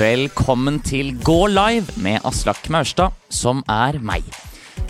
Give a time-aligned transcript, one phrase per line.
[0.00, 4.24] Velkommen til Gå live med Aslak Maurstad, som er meg.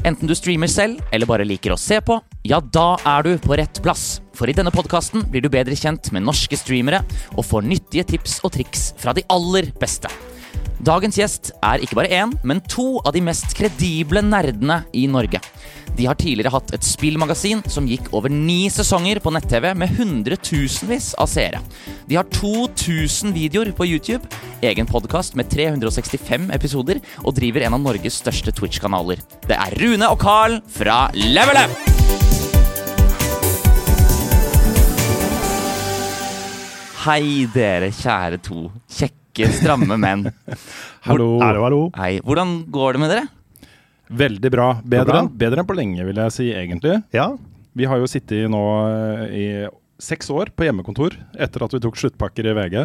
[0.07, 3.59] Enten du streamer selv eller bare liker å se på, ja, da er du på
[3.59, 4.21] rett plass.
[4.39, 7.03] For i denne podkasten blir du bedre kjent med norske streamere
[7.35, 10.13] og får nyttige tips og triks fra de aller beste.
[10.81, 15.43] Dagens gjest er ikke bare én, men to av de mest kredible nerdene i Norge.
[15.99, 21.13] De har tidligere hatt et spillmagasin som gikk over ni sesonger på nett-TV med hundretusenvis
[21.21, 21.61] av seere.
[22.09, 24.25] De har 2000 videoer på YouTube,
[24.65, 29.21] egen podkast med 365 episoder og driver en av Norges største Twitch-kanaler.
[29.45, 31.81] Det er Rune og Carl fra Level Up!
[37.01, 39.20] Hei, dere kjære to kjekke,
[39.57, 40.27] stramme menn.
[41.09, 41.39] Hallo.
[41.43, 41.83] Hallo, hallo.
[41.97, 43.27] Hei, Hvordan går det med dere?
[44.11, 44.69] Veldig bra.
[44.83, 45.23] Bedre, bra.
[45.43, 46.99] bedre enn på lenge, vil jeg si, egentlig.
[47.15, 47.37] Ja,
[47.79, 49.45] Vi har jo sittet nå eh, i
[50.03, 52.79] seks år på hjemmekontor etter at vi tok sluttpakker i VG.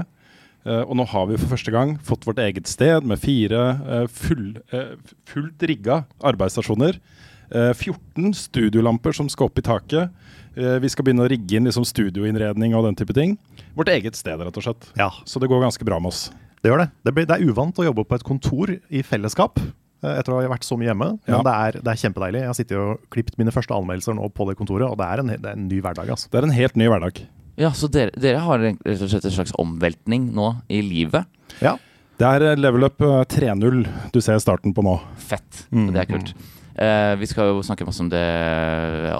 [0.66, 4.06] Uh, og nå har vi for første gang fått vårt eget sted med fire uh,
[4.10, 4.96] full, uh,
[5.30, 6.98] fullt rigga arbeidsstasjoner.
[7.52, 10.14] Eh, 14 studiolamper som skal opp i taket.
[10.56, 13.38] Eh, vi skal begynne å rigge inn liksom, studioinnredning og den type ting.
[13.76, 14.90] Vårt eget sted, rett og slett.
[14.96, 16.30] ja, Så det går ganske bra med oss.
[16.64, 16.92] det gjør det.
[17.04, 20.40] Det, blir, det er uvant å jobbe på et kontor i fellesskap eh, etter å
[20.42, 21.10] ha vært så mye hjemme.
[21.28, 21.42] Men Ja.
[21.44, 22.40] det, er, det er kjempedeilig.
[22.42, 25.20] Jeg har sittet og klippet mine første anmeldelser nå på det kontoret, og det er
[25.20, 26.10] en, det er en ny hverdag.
[26.16, 26.30] altså.
[26.32, 27.26] Det er en helt ny hverdag.
[27.58, 31.26] Ja, Så dere, dere har rett og slett en slags omveltning nå i livet?
[31.62, 31.78] Ja,
[32.18, 34.98] Det er eh, level up eh, 3.0 du ser starten på nå.
[35.20, 35.66] Fett.
[35.72, 36.34] Mm, Det er kult.
[36.36, 38.24] Eh, vi skal jo snakke masse om det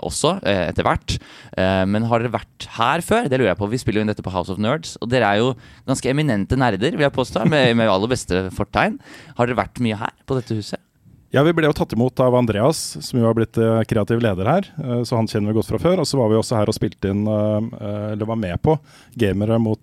[0.04, 1.18] også, eh, etter hvert.
[1.58, 3.30] Eh, men har dere vært her før?
[3.30, 3.70] Det lurer jeg på.
[3.72, 4.98] Vi spiller jo inn dette på House of Nerds.
[5.02, 5.54] Og dere er jo
[5.88, 9.00] ganske eminente nerder, vil jeg påstå, med, med aller beste fortegn.
[9.38, 10.82] Har dere vært mye her på dette huset?
[11.36, 14.48] Ja, Vi ble jo tatt imot av Andreas, som jo har blitt eh, kreativ leder
[14.48, 14.68] her.
[14.80, 16.00] eh, så han kjenner vi godt fra før.
[16.00, 18.78] Og så var vi også her og spilte inn, eh, eh, eller var med på,
[19.20, 19.82] Gamere mot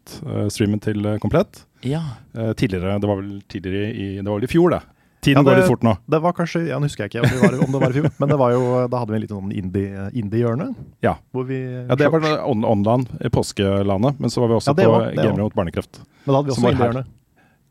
[0.00, 1.64] barnekreft-streamen til eh, Komplett.
[1.84, 2.00] Ja.
[2.34, 4.80] Eh, tidligere, Det var vel tidligere i, det var vel i fjor, det.
[5.24, 5.96] Tiden Ja, det- går litt fort nå.
[6.08, 7.92] det var kanskje, ja, Nå husker jeg ikke om det var, om det var i
[8.00, 10.74] fjor, men det var jo, da hadde vi en liten sånn indie- indie-hjørne.
[11.02, 11.16] Ja.
[11.32, 11.58] hvor vi...
[11.88, 15.10] Ja, Det var on online i påskelandet, men så var vi også Ja, på var-
[15.10, 16.00] det Gamere mot barnekreft.
[16.26, 17.06] Men da hadde vi også indie-hjørne.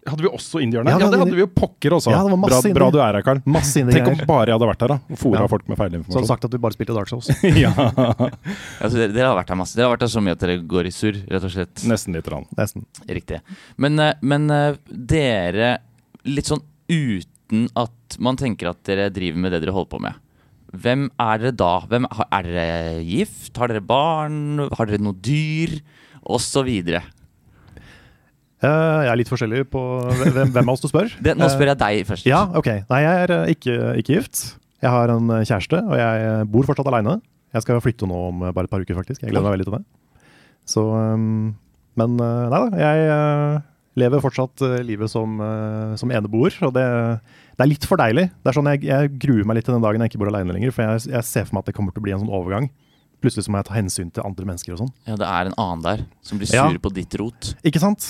[0.06, 0.86] Hadde vi også indierne?
[0.92, 2.12] Ja, Ja, det hadde vi jo pokker også.
[2.14, 3.40] Ja, det var masse bra, bra du er her, Karl.
[3.50, 5.48] Masse Tenk om bare jeg hadde vært her da, og fora Ja.
[5.48, 7.26] folk med Så hadde sagt at vi bare spilte Dark Souls.
[7.42, 9.74] ja, Altså, dere, dere har vært her masse.
[9.76, 11.74] Dere har vært her så mye at dere går i surr, rett og slett.
[11.90, 12.46] Nesten lite grann.
[12.56, 12.86] Nesten.
[13.10, 13.42] Riktig.
[13.82, 15.80] Men, eh, men eh, dere,
[16.24, 16.62] litt sånn
[17.46, 20.22] uten at man tenker at dere driver med det dere holder på med.
[20.76, 21.74] Hvem er dere da?
[21.88, 23.56] Hvem, er dere gift?
[23.58, 24.66] Har dere barn?
[24.76, 25.78] Har dere noe dyr?
[26.26, 27.04] Og så videre.
[28.66, 31.12] Eh, jeg er litt forskjellig på hvem, hvem av oss du spør.
[31.22, 32.28] Det, nå spør jeg deg først.
[32.28, 32.72] Ja, ok.
[32.90, 34.42] Nei, jeg er eh, ikke, ikke gift.
[34.82, 37.20] Jeg har en eh, kjæreste, og jeg eh, bor fortsatt aleine.
[37.56, 39.22] Jeg skal flytte nå om eh, bare et par uker, faktisk.
[39.22, 39.86] Jeg gleder meg veldig til det.
[40.66, 41.54] Så ehm,
[42.00, 43.64] Men eh, nei da, jeg eh,
[43.96, 46.86] lever fortsatt eh, livet som, eh, som eneboer, og det,
[47.56, 48.28] det er litt for deilig.
[48.44, 50.56] Det er sånn jeg, jeg gruer meg litt til den dagen jeg ikke bor alene
[50.58, 52.34] lenger, for jeg, jeg ser for meg at det kommer til å bli en sånn
[52.36, 52.70] overgang.
[53.24, 54.92] Plutselig så må jeg ta hensyn til andre mennesker og sånn.
[55.08, 56.68] Ja, det er en annen der som blir Ja.
[56.70, 57.54] sur på ditt rot.
[57.64, 58.04] Ikke sant?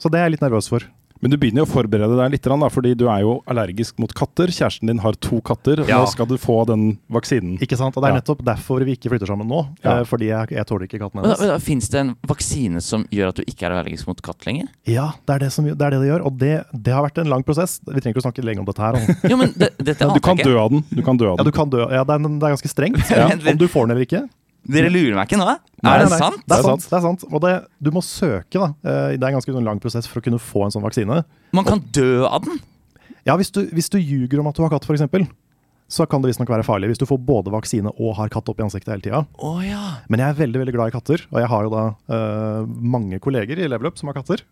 [0.00, 0.84] Så det er jeg litt nervøs for.
[1.20, 4.12] Men du begynner jo å forberede deg litt, da, fordi du er jo allergisk mot
[4.16, 4.48] katter.
[4.48, 5.82] Kjæresten din har to katter.
[5.88, 5.98] Ja.
[6.00, 7.58] Nå skal du få den vaksinen.
[7.60, 7.96] Ikke sant?
[7.96, 8.20] Og det er Ja.
[8.22, 9.60] nettopp derfor vi ikke flytter sammen nå.
[9.84, 9.98] Ja.
[10.00, 11.38] eh, Fordi jeg, jeg tåler ikke katten hennes.
[11.40, 14.68] men Fins det en vaksine som gjør at du ikke er allergisk mot katt lenger?
[14.88, 17.18] Ja, det er det, som, det er det det gjør, og det, det har vært
[17.20, 17.80] en lang prosess.
[17.84, 18.96] Vi trenger ikke å snakke lenge om dette her.
[18.96, 19.16] altså.
[19.30, 20.84] Jo, men det, dette Ja, du kan dø av den.
[20.90, 21.84] Du kan dø av Ja, du kan dø.
[21.90, 23.04] Ja, det er, det er ganske strengt.
[23.10, 23.28] Ja.
[23.28, 24.24] Om du får den eller ikke.
[24.68, 25.46] Dere lurer meg ikke nå?
[25.46, 26.42] Nei, er det nei, sant?
[26.44, 26.84] Det er sant.
[26.90, 27.22] Det er sant.
[27.30, 28.68] Og det, du må søke, da.
[28.84, 31.22] Eh, Det er en ganske sånn lang prosess for å kunne få en sånn vaksine.
[31.56, 32.60] Man kan dø av den?
[33.26, 35.28] Ja, hvis du, hvis du ljuger om at du har katt, f.eks.,
[35.90, 36.86] så kan det visstnok være farlig.
[36.92, 39.24] Hvis du får både vaksine og har katt opp i ansiktet hele tida.
[39.42, 39.96] Oh, ja.
[40.12, 41.82] Men jeg er veldig veldig glad i katter, og jeg har jo da
[42.14, 44.44] uh, mange kolleger i Level Up som har katter.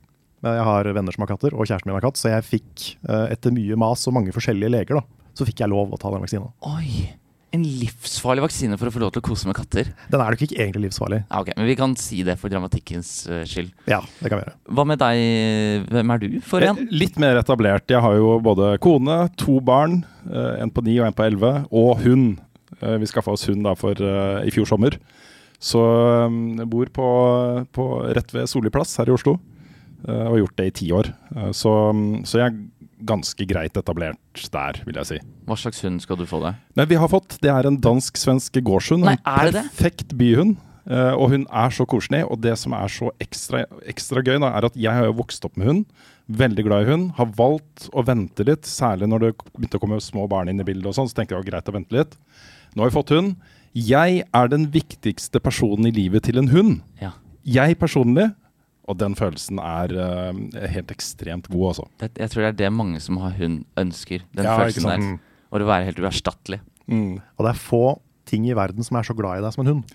[0.43, 2.89] Eh, Jeg har venner som har katter, og kjæresten min har katt, så jeg fikk,
[3.07, 6.11] uh, etter mye mas og mange forskjellige leger, da, så fikk jeg lov å ta
[6.11, 6.51] den vaksina.
[6.75, 7.07] Oi.
[7.57, 9.89] En livsfarlig vaksine for å få lov til å kose med katter.
[10.13, 11.23] Den er nok ikke egentlig livsfarlig.
[11.31, 13.71] Ja, ok, Men vi kan si det for dramatikkens eh, skyld.
[13.89, 14.57] Ja, det kan vi gjøre.
[14.77, 15.87] Hva med deg?
[15.89, 16.83] Hvem er du for en?
[16.83, 17.89] Eh, Litt mer etablert.
[17.89, 21.55] Jeg har jo både kone, to barn, eh, en på ni og en på elleve,
[21.73, 22.37] og hund.
[22.79, 23.97] Vi skaffa oss hund da for,
[24.45, 24.99] i fjor sommer.
[25.59, 25.81] Så
[26.61, 27.07] jeg bor på,
[27.75, 29.39] på rett ved Solli plass her i Oslo,
[30.05, 31.09] og har gjort det i ti år.
[31.57, 31.73] Så,
[32.29, 32.55] så jeg
[33.07, 35.19] ganske greit etablert der, vil jeg si.
[35.47, 36.57] Hva slags hund skal du få deg?
[36.79, 39.07] Nei, vi har fått, det er en dansk-svensk gårdshund.
[39.07, 39.65] Nei, er det det?
[39.71, 40.57] perfekt byhund.
[40.89, 42.23] Eh, og hun er så koselig.
[42.33, 45.45] Og det som er så ekstra, ekstra gøy, da, er at jeg har jo vokst
[45.45, 45.85] opp med hund.
[46.29, 47.11] Veldig glad i hund.
[47.19, 50.67] Har valgt å vente litt, særlig når det begynte å komme små barn inn i
[50.67, 50.89] bildet.
[50.89, 52.17] og sånn, Så tenkte jeg det var greit å vente litt.
[52.75, 53.37] Nå har vi fått hund.
[53.77, 56.81] Jeg er den viktigste personen i livet til en hund.
[57.03, 57.13] Ja.
[57.45, 58.31] Jeg personlig
[58.89, 60.43] og den følelsen er uh,
[60.73, 61.87] helt ekstremt god, altså.
[62.01, 64.25] Det, jeg tror det er det mange som har hund, ønsker.
[64.35, 65.09] Den Ja, følelsen der.
[65.49, 66.61] Og å være helt uerstattelig.
[66.89, 67.19] Mm.
[67.37, 67.83] Og det er få
[68.29, 69.93] ting i verden som er så glad i deg som en hund.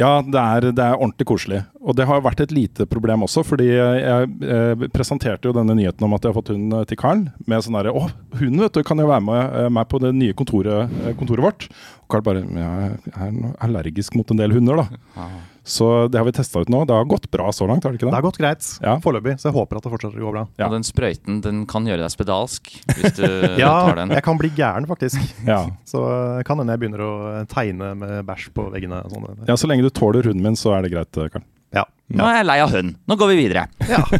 [0.00, 1.60] Ja, det er, det er ordentlig koselig.
[1.84, 6.06] Og det har vært et lite problem også, fordi jeg eh, presenterte jo denne nyheten
[6.06, 7.26] om at jeg har fått hund eh, til Karl.
[7.50, 8.06] Med sånn derre Å,
[8.40, 11.68] hunden vet du, kan jo være med meg på det nye kontoret, kontoret vårt.
[12.04, 15.28] Og Karl bare jeg er allergisk mot en del hunder, da.
[15.64, 16.82] Så det har vi testa ut nå.
[16.84, 18.18] Det har gått bra så langt, har det ikke Det det?
[18.18, 18.98] har gått greit Ja.
[19.00, 20.42] foreløpig, så jeg håper at det fortsetter å gå bra.
[20.60, 20.66] Ja.
[20.68, 22.68] Og den sprøyten den kan gjøre deg spedalsk
[22.98, 23.24] hvis du
[23.62, 24.12] Ja, tar den.
[24.12, 25.16] Ja, jeg kan bli gæren, faktisk.
[25.48, 25.62] Ja.
[25.88, 27.12] Så eh, kan hende jeg begynner å
[27.48, 29.00] tegne med bæsj på veggene.
[29.04, 29.44] og Sånn.
[29.48, 31.42] ja, så lenge du tåler hunden min, så er det greit, Karl.
[31.72, 31.86] Ja.
[32.12, 32.20] Ja.
[32.20, 32.96] Nå er jeg lei av hund.
[33.08, 33.64] Nå går vi videre.
[33.88, 34.04] ja.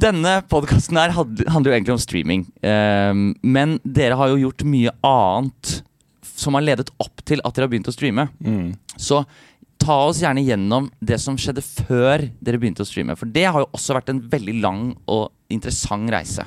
[0.00, 2.44] Denne podkasten her handler jo egentlig om streaming.
[2.64, 5.80] Ehm, men dere har jo gjort mye annet
[6.40, 8.28] som har ledet opp til at dere har begynt å streame.
[8.40, 8.72] Mm.
[8.96, 9.22] Så
[9.80, 13.16] ta oss gjerne gjennom det som skjedde før dere begynte å streame.
[13.18, 16.46] For det har jo også vært en veldig lang og interessant reise.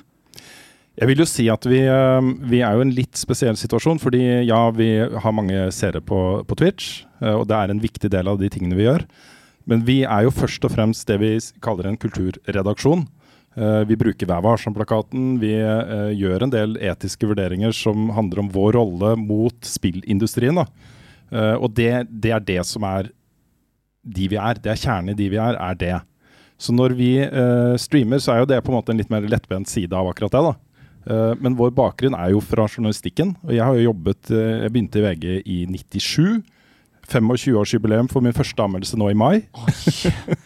[0.94, 4.46] Jeg vil jo si at vi, eh, vi er jo en litt spesiell situasjon, fordi
[4.46, 8.30] ja, vi har mange seere på, på Twitch, eh, og det er en viktig del
[8.30, 9.08] av de tingene vi gjør.
[9.66, 11.32] Men vi er jo først og fremst det vi
[11.66, 13.08] kaller en kulturredaksjon.
[13.56, 15.38] Eh, Vi bruker Vær varsom-plakaten.
[15.42, 20.58] Vi eh, gjør en del etiske vurderinger som handler om vår rolle mot spillindustrien.
[20.64, 23.12] Eh, Og det, det er det som er
[24.04, 24.58] de vi er.
[24.60, 25.96] Det er kjernen i de vi er, er det.
[26.60, 27.10] Så når vi
[27.82, 30.32] streamer, så er jo det på en måte en litt mer lettbent side av akkurat
[30.32, 30.42] det.
[30.44, 31.34] da.
[31.42, 33.34] Men vår bakgrunn er jo fra journalistikken.
[33.44, 36.44] Og jeg har jo jobbet Jeg begynte i VG i 97.
[37.10, 39.36] 25-årsjubileum for min første anmeldelse nå i mai.
[39.44, 40.43] Eh,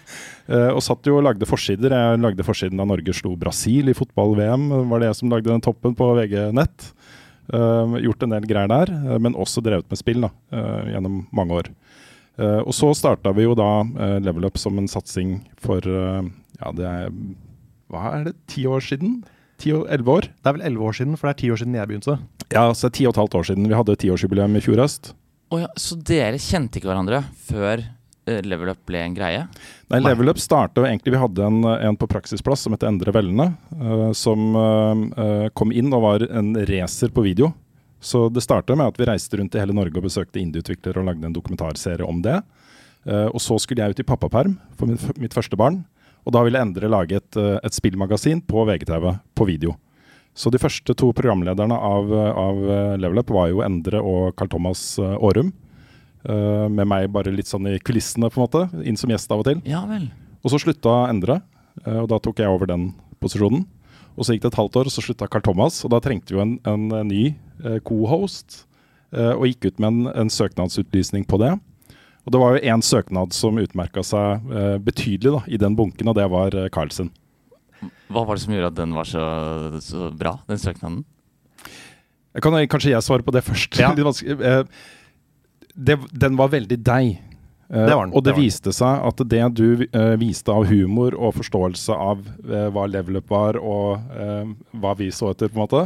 [0.47, 1.91] og satt jo og lagde forsider.
[1.91, 4.69] Jeg lagde forsiden da Norge slo Brasil i fotball-VM.
[4.88, 6.91] Var det jeg som lagde den toppen på VG Nett.
[7.47, 11.21] Eh, gjort en del greier der, eh, men også drevet med spill da, eh, gjennom
[11.31, 11.69] mange år.
[12.38, 16.27] Eh, og så starta vi jo da eh, Level Up som en satsing for eh,
[16.59, 17.07] Ja, det er
[17.89, 18.35] Hva er det?
[18.51, 19.23] Ti år siden?
[19.63, 20.27] Elleve år?
[20.27, 22.17] Det er vel elleve år siden, for det er ti år siden jeg begynte.
[22.53, 23.67] Ja, så det er ti og et halvt år siden.
[23.71, 25.13] Vi hadde tiårsjubileum i fjor høst.
[25.50, 27.88] Oh ja, så dere kjente ikke hverandre før eh,
[28.44, 29.45] Level Up ble en greie?
[29.91, 30.00] Nei.
[30.03, 34.12] Level Up starta egentlig Vi hadde en, en på praksisplass som het Endre Vellene, Uh,
[34.15, 37.51] som eh, eh, kom inn og var en racer på video.
[38.01, 41.07] Så det starta med at vi reiste rundt i hele Norge og besøkte indieutviklere og
[41.07, 42.39] lagde en dokumentarserie om det.
[43.07, 45.83] Uh, og så skulle jeg ut i pappaperm for mitt, mitt første barn.
[46.27, 49.77] Og da ville Endre lage et, eh, et spillmagasin på VGTV på video.
[50.35, 54.51] Så de første to programlederne av, av eh, Level Up var jo Endre og Carl
[54.51, 55.53] Thomas eh, Aarum.
[56.25, 58.85] Eh, med meg bare litt sånn i kulissene, på en måte.
[58.87, 59.61] Inn som gjest av og til.
[59.69, 60.09] Ja vel.
[60.43, 61.41] Og så slutta Endre,
[61.85, 62.89] uh, og da tok jeg over den
[63.21, 63.65] posisjonen.
[64.17, 66.33] Og så gikk det et halvt år, og så slutta Carl Thomas, og da trengte
[66.33, 67.29] vi jo en, en, en ny
[67.65, 68.63] uh, co-host.
[69.07, 71.53] og gikk ut med en, en søknadsutlysning på det.
[72.27, 74.43] Og det var jo én søknad som utmerka seg
[74.83, 77.07] betydelig da, i den bunken, og det var Carlsen.
[78.11, 79.23] Hva var det som gjorde at den var så,
[79.79, 81.05] så bra, den søknaden?
[82.35, 83.79] Jeg kan, kanskje jeg svare på det først.
[83.79, 83.93] Ja.
[85.77, 87.18] Det, den var veldig deg.
[87.69, 91.18] Eh, Det den, og det, det viste seg at det du uh, viste av humor
[91.18, 95.59] og forståelse av uh, hva level up var, og uh, hva vi så etter, på
[95.59, 95.83] en måte,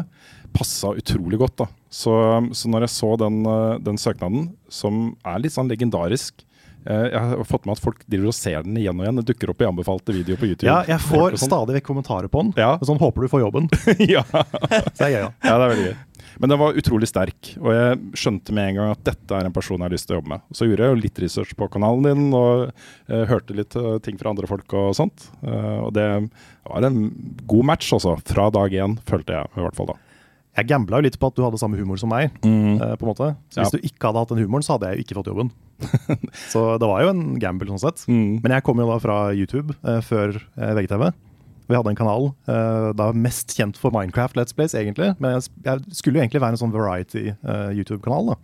[0.54, 1.58] passa utrolig godt.
[1.64, 1.68] da.
[1.90, 2.14] Så,
[2.54, 3.42] så når jeg så den,
[3.84, 6.46] den søknaden, som er litt sånn legendarisk
[6.82, 9.20] Jeg har fått med at folk driver og ser den igjen og igjen.
[9.20, 10.66] Det dukker opp i anbefalte videoer på YouTube.
[10.66, 11.52] Ja, jeg får sånn.
[11.52, 12.54] stadig vekk kommentarer på den.
[12.58, 12.72] Ja.
[12.82, 13.68] Sånn håper du får jobben.
[14.16, 14.24] ja.
[14.26, 15.32] Så det er gøy, da.
[15.46, 15.96] Ja, det er veldig gøy.
[16.42, 19.54] Men den var utrolig sterk, og jeg skjønte med en gang at dette er en
[19.54, 20.42] person jeg har lyst til å jobbe med.
[20.58, 24.18] Så gjorde jeg jo litt research på kanalen din, og uh, hørte litt uh, ting
[24.18, 25.28] fra andre folk og sånt.
[25.46, 26.08] Uh, og det
[26.66, 27.04] var en
[27.46, 28.16] god match, altså.
[28.26, 30.00] Fra dag én, følte jeg i hvert fall da.
[30.58, 32.34] Jeg gambla jo litt på at du hadde samme humor som meg.
[32.44, 33.30] eh, på en måte.
[33.54, 33.78] Så Hvis Ja.
[33.80, 35.52] du ikke hadde hatt den humoren, så hadde jeg jo ikke fått jobben.
[36.52, 38.04] så det var jo en gamble sånn sett.
[38.12, 38.42] Mm.
[38.44, 39.72] Men jeg kom jo da fra YouTube
[40.04, 41.14] før VGTV.
[41.70, 45.14] Vi hadde en kanal uh, da mest kjent for Minecraft Let's Plays, egentlig.
[45.24, 48.34] Men jeg, jeg skulle jo egentlig være en sånn variety uh, YouTube-kanal.
[48.34, 48.36] da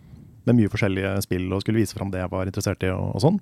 [0.48, 2.92] Med mye forskjellige spill og skulle vise fram det jeg var interessert i.
[2.94, 3.40] og, og sånn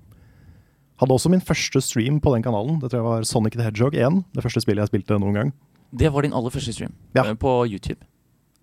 [0.97, 2.79] Hadde også min første stream på den kanalen.
[2.81, 4.23] Det tror jeg var Sonic the Hedgehog 1.
[4.33, 5.51] Det første spillet jeg spilte noen gang.
[5.93, 7.27] Det var din aller første stream Ja.
[7.29, 8.01] eh, på YouTube.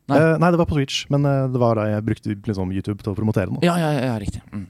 [0.09, 3.05] Nei, eh, nei det var på Twitch, men det var da jeg brukte liksom, YouTube
[3.05, 3.61] til å promotere den.
[3.61, 4.41] Ja, ja, ja, riktig.
[4.51, 4.65] Mm.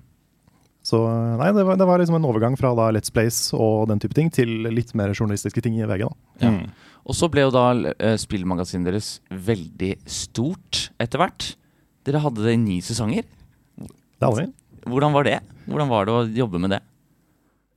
[0.84, 1.00] Så
[1.40, 4.16] nei, det var, det var liksom en overgang fra da Let's Plays og den type
[4.18, 6.04] ting til litt mer journalistiske ting i VG.
[6.04, 6.12] da.
[6.44, 6.52] Ja.
[6.52, 6.90] Mm.
[7.04, 11.54] Og så ble jo da uh, spillmagasinet deres veldig stort etter hvert.
[12.08, 13.28] Dere hadde det i ni sesonger.
[13.80, 14.50] Det hadde vi.
[14.92, 15.38] Hvordan var det?
[15.70, 16.82] Hvordan var det å jobbe med det?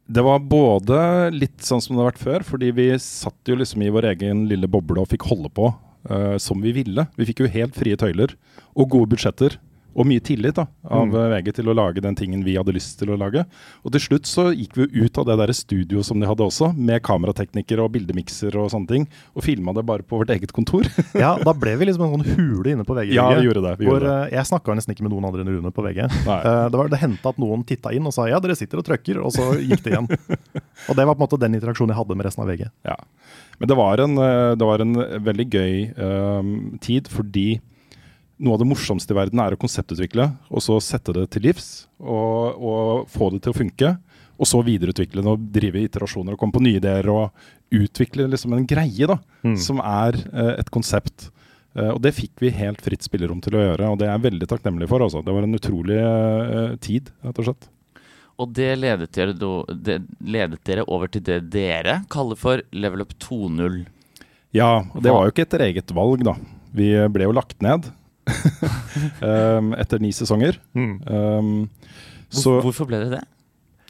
[0.06, 0.98] Det var både
[1.34, 4.44] litt sånn som det har vært før, fordi vi satt jo liksom i vår egen
[4.50, 5.70] lille boble og fikk holde på
[6.10, 7.06] uh, som vi ville.
[7.18, 8.34] Vi fikk jo helt frie tøyler
[8.74, 9.58] og gode budsjetter.
[9.96, 11.14] Og mye tillit da, av Mm.
[11.16, 13.46] eh, VG til å lage den tingen vi hadde lyst til å lage.
[13.82, 16.68] Og til slutt så gikk vi ut av det der studio som de hadde også,
[16.76, 20.84] med kameratekniker og bildemikser og sånne ting, og filma det bare på vårt eget kontor.
[21.16, 23.14] Ja, da ble vi liksom en sånn hule inne på VG.
[23.16, 23.74] ja, vi gjorde det.
[23.80, 24.32] Vi Hvor, gjorde det.
[24.32, 26.02] eh, jeg snakka nesten ikke med noen andre enn Rune på VG.
[26.26, 26.38] Nei.
[26.44, 28.84] Eh, det var, det hendte at noen titta inn og sa ja, dere sitter og
[28.84, 30.10] trøkker, og så gikk det igjen.
[30.90, 32.66] og det var på en måte den interaksjonen jeg hadde med resten av VG.
[32.84, 32.96] Ja.
[33.58, 34.14] Men det var en,
[34.60, 34.92] det var en
[35.24, 36.50] veldig gøy um,
[36.84, 37.46] tid, fordi
[38.38, 41.86] noe av det morsomste i verden er å konseptutvikle, og så sette det til livs,
[42.00, 43.92] og, og få det til å funke.
[44.36, 47.30] Og så videreutvikle det og drive iterasjoner og komme på nye ideer og
[47.72, 49.16] utvikle liksom en greie da,
[49.46, 49.54] Mm.
[49.62, 51.28] som er eh, et konsept.
[51.76, 54.24] Eh, og det fikk vi helt fritt spillerom til å gjøre, og det er jeg
[54.26, 55.04] veldig takknemlig for.
[55.06, 55.22] Også.
[55.24, 57.68] Det var en utrolig eh, tid, rett og slett.
[58.42, 59.32] Og det ledet dere,
[59.72, 63.78] det ledet dere over til det dere kaller for level up 2.0.
[64.56, 66.34] Ja, og det var jo ikke etter eget valg, da.
[66.76, 67.86] Vi ble jo lagt ned
[68.26, 70.58] um, etter ni sesonger.
[70.76, 70.92] Mm.
[71.06, 71.50] Um,
[72.30, 73.22] Hvor, så hvorfor ble det det?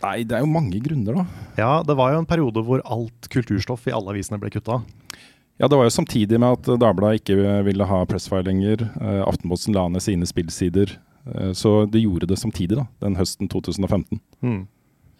[0.02, 1.24] Nei, det er jo mange grunner, da.
[1.56, 4.82] Ja, det var jo en periode hvor alt kulturstoff i alle avisene ble kutta.
[5.56, 8.90] Ja, Det var jo samtidig med at Dagbladet ikke ville ha Pressfire lenger.
[9.00, 10.98] Uh, Aftenposten la ned sine spillsider.
[11.24, 14.20] Uh, så det gjorde det samtidig, da, den høsten 2015.
[14.44, 14.66] Mm.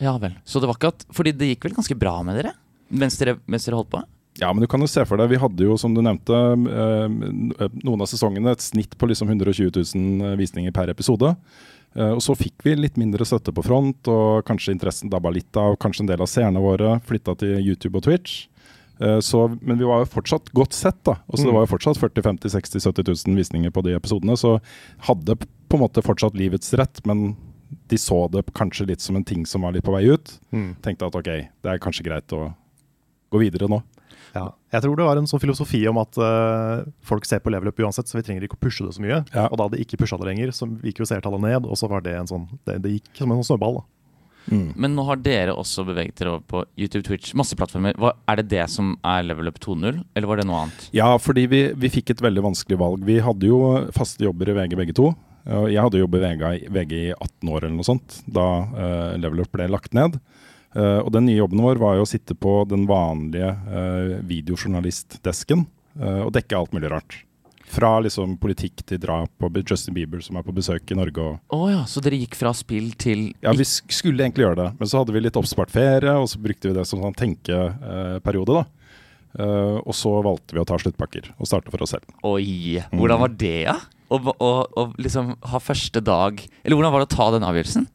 [0.04, 0.37] Ja vel.
[0.44, 2.52] Så det var ikke at Fordi det gikk vel ganske bra med dere
[2.87, 4.00] mens dere, mens dere holdt på?
[4.40, 7.69] Ja, men du kan jo se for deg, vi hadde jo, som du nevnte, uh,
[7.83, 11.35] noen av sesongene et snitt på liksom 120 000 visninger per episode.
[11.97, 15.78] Og så fikk vi litt mindre støtte på front, og kanskje interessen dabba litt av.
[15.81, 18.35] Kanskje en del av seerne våre flytta til YouTube og Twitch.
[19.25, 21.14] Så, men vi var jo fortsatt godt sett, da.
[21.25, 21.57] Altså, Det Mm.
[21.57, 24.37] var jo fortsatt 40 50 60 70 000 visninger på de episodene.
[24.37, 24.59] Så
[25.09, 27.35] hadde på en måte fortsatt livets rett, men
[27.88, 30.37] de så det kanskje litt som en ting som var litt på vei ut.
[30.52, 30.76] Mm.
[30.85, 32.52] Tenkte at ok, det er kanskje greit å
[33.33, 33.81] gå videre nå.
[34.37, 34.52] Ja.
[34.76, 37.81] Jeg tror det var en sånn filosofi om at uh, folk ser på level up
[37.81, 39.23] uansett, så vi trenger ikke å pushe det så mye.
[39.33, 39.49] Ja.
[39.50, 42.05] Og da de ikke pusha det lenger, så gikk jo seertallet ned, og så var
[42.05, 43.81] det en sånn Det, det gikk som en sånn snøball.
[43.81, 43.87] da.
[44.47, 44.66] Mm.
[44.78, 47.97] Men nå har dere også beveget dere over på YouTube, Twitch, masse plattformer.
[47.99, 50.85] Hva, er det det som er level up 2.0, eller var det noe annet?
[50.95, 53.02] Ja, fordi vi, vi fikk et veldig vanskelig valg.
[53.09, 53.59] Vi hadde jo
[53.97, 55.09] faste jobber i VG begge to.
[55.47, 59.12] Jeg hadde jobbet i VG, i- VG i 18 år eller noe sånt, da uh,
[59.19, 60.16] Level Up ble lagt ned.
[60.76, 65.64] Eh, og den nye jobben vår var jo å sitte på den vanlige eh, videojournalistdesken
[66.00, 67.23] eh, og dekke alt mulig rart.
[67.66, 71.18] Fra liksom politikk til drap og Justin Bieber som er på besøk i Norge.
[71.18, 74.61] og oh ja, så dere gikk fra spill til Ja, vi sk- skulle egentlig gjøre
[74.61, 77.16] det, men så hadde vi litt oppspart ferie, og så brukte vi det som sånn
[77.18, 78.66] tenkeperiode, da.
[79.37, 82.06] Uh, og så valgte vi å ta sluttpakker og starte for oss selv.
[82.25, 82.78] Oi!
[82.95, 83.75] Hvordan var det, ja?
[84.09, 87.88] Å å- å liksom ha første dag Eller hvordan var det å ta den avgjørelsen?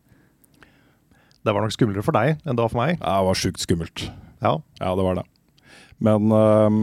[1.43, 2.97] Det var nok skumlere for deg enn det var for meg.
[3.01, 4.03] Ja, det var sjukt skummelt.
[4.43, 4.55] Ja.
[4.81, 5.23] Ja, det var det.
[6.01, 6.81] Men øhm,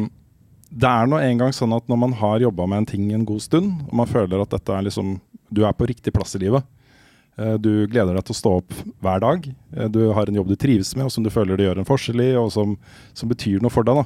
[0.71, 3.41] det er nå engang sånn at når man har jobba med en ting en god
[3.43, 6.63] stund, og man føler at dette er liksom Du er på riktig plass i livet.
[7.39, 9.47] eh, Du gleder deg til å stå opp hver dag.
[9.77, 11.89] eh, Du har en jobb du trives med, og som du føler det gjør en
[11.89, 12.77] forskjell i, og som,
[13.15, 13.95] som betyr noe for deg.
[13.95, 14.05] da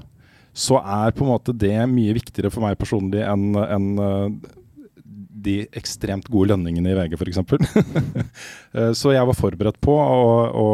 [0.54, 4.52] Så er på en måte det mye viktigere for meg personlig enn enn, eh,
[5.44, 7.40] de ekstremt gode lønningene i VG, f.eks.
[8.72, 10.68] Eh, Så jeg var forberedt på å, å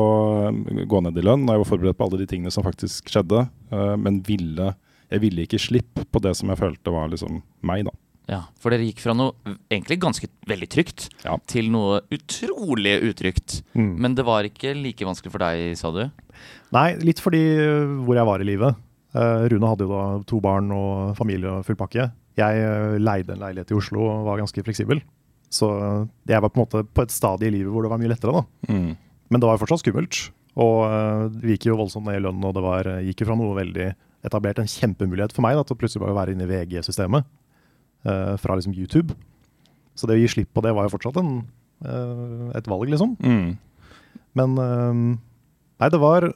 [0.86, 3.46] gå ned i lønn, og jeg var forberedt på alle de tingene som faktisk skjedde,
[3.74, 4.72] eh, men ville,
[5.10, 7.94] jeg ville ikke slippe på det som jeg følte var liksom meg, da.
[8.28, 9.32] Ja, For dere gikk fra noe
[9.72, 11.38] egentlig ganske veldig trygt Ja.
[11.48, 13.62] til noe utrolig utrygt.
[13.72, 13.94] Mm.
[14.04, 16.02] Men det var ikke like vanskelig for deg, sa du?
[16.76, 18.76] Nei, litt fordi øh, hvor jeg var i livet.
[19.16, 22.10] Eh, Rune hadde jo da to barn og familie og full pakke.
[22.38, 25.02] Jeg øh, leide en leilighet i Oslo og var ganske fleksibel.
[25.50, 25.68] Så
[26.28, 28.36] jeg var på en måte på et stadie i livet hvor det var mye lettere,
[28.36, 28.72] da.
[28.72, 28.90] Mm.
[29.28, 30.20] Men det var jo fortsatt skummelt.
[30.58, 33.28] Og øh, det gikk jo voldsomt ned i lønn, og det var, øh, gikk jo
[33.30, 33.88] fra noe veldig
[34.26, 37.28] etablert, en kjempemulighet for meg da, til å plutselig bare være inne i VG-systemet.
[38.06, 39.14] uh, fra liksom YouTube.
[39.98, 41.40] Så det å gi slipp på det var jo fortsatt en,
[41.82, 43.16] uh, et valg, liksom.
[43.18, 43.56] Mm.
[44.38, 44.94] Men uh,
[45.82, 46.28] nei, det var,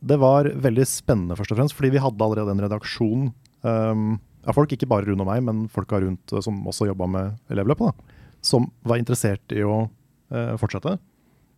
[0.00, 3.30] det var veldig spennende, først og fremst, fordi vi hadde allerede en redaksjon
[3.66, 7.52] øhm, av folk, ikke bare rundt meg, men folka rundt øh, som også jobba med
[7.52, 10.96] elevløpet, da, som var interessert i å øh, fortsette.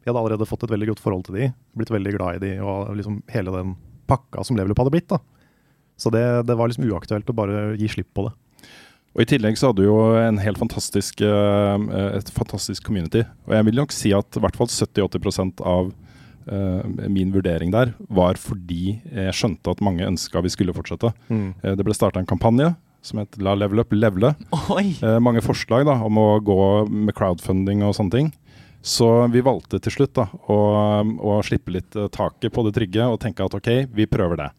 [0.01, 2.53] Jeg hadde allerede fått et veldig godt forhold til de, blitt veldig glad i de,
[2.65, 3.75] og liksom hele den
[4.11, 5.11] pakka som Level hadde blitt.
[5.13, 5.21] da.
[6.01, 8.33] Så det, det var liksom uaktuelt å bare gi slipp på det.
[9.11, 13.25] Og I tillegg så hadde du jo en helt fantastisk, eh, et fantastisk community.
[13.49, 16.10] Og jeg vil nok si at i hvert fall 70-80 av eh,
[17.11, 21.13] min vurdering der var fordi jeg skjønte at mange ønska vi skulle fortsette.
[21.31, 24.35] Eh, det ble starta en kampanje som het La level up levele.
[25.03, 28.33] Eh, mange forslag da, om å gå med crowdfunding og sånne ting.
[28.83, 30.59] Så vi valgte til slutt da, å,
[31.05, 34.51] å slippe litt eh, taket på det trygge og tenke at ok, vi prøver det.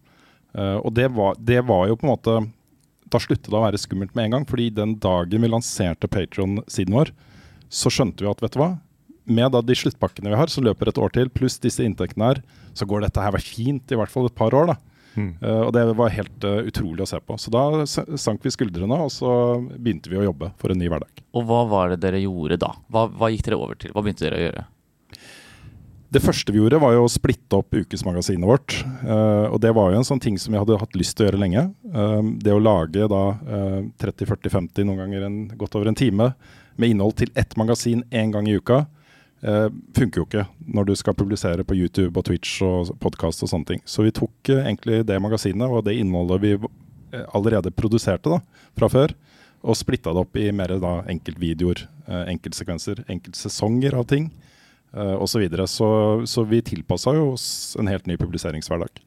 [0.58, 2.40] Eh, og det var, det var jo på en måte
[3.12, 4.46] Da sluttet det å være skummelt med en gang.
[4.48, 7.12] fordi den dagen vi lanserte Patron-siden vår,
[7.68, 8.70] så skjønte vi at vet du hva,
[9.30, 12.42] med da de sluttpakkene vi har, som løper et år til, pluss disse inntektene her,
[12.74, 14.74] så går dette her fint i hvert fall et par år.
[14.74, 14.80] da.
[15.16, 15.32] Mm.
[15.44, 17.38] Uh, og det var helt uh, utrolig å se på.
[17.42, 19.32] Så da sank vi skuldrene, og så
[19.76, 21.24] begynte vi å jobbe for en ny hverdag.
[21.36, 22.74] Og hva var det dere gjorde da?
[22.92, 23.94] Hva, hva gikk dere over til?
[23.96, 24.70] Hva begynte dere å gjøre?
[26.12, 28.82] Det første vi gjorde, var jo å splitte opp ukesmagasinet vårt.
[29.00, 31.30] Uh, og det var jo en sånn ting som vi hadde hatt lyst til å
[31.30, 31.68] gjøre lenge.
[32.44, 36.30] Det å lage da eh, 30-40-50, noen ganger en, godt over en time,
[36.80, 38.86] med innhold til ett magasin én gang i uka,
[39.44, 39.68] eh,
[39.98, 43.70] funker jo ikke når du skal publisere på YouTube og Twitch og podkast og sånne
[43.74, 43.84] ting.
[43.86, 48.42] Så vi tok eh, egentlig det magasinet og det innholdet vi eh, allerede produserte da,
[48.78, 49.16] fra før,
[49.62, 54.32] og splitta det opp i mer da enkeltvideoer, eh, enkeltsekvenser, enkeltsesonger av ting
[54.94, 55.36] eh, osv.
[55.36, 55.68] Så, videre.
[55.68, 55.90] så
[56.26, 59.04] Så vi tilpassa jo oss en helt ny publiseringshverdag.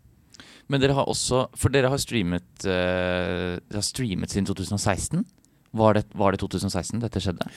[0.69, 5.25] Men dere har også For dere har streamet, eh, dere har streamet siden 2016.
[5.75, 7.49] Var det, var det 2016 dette skjedde?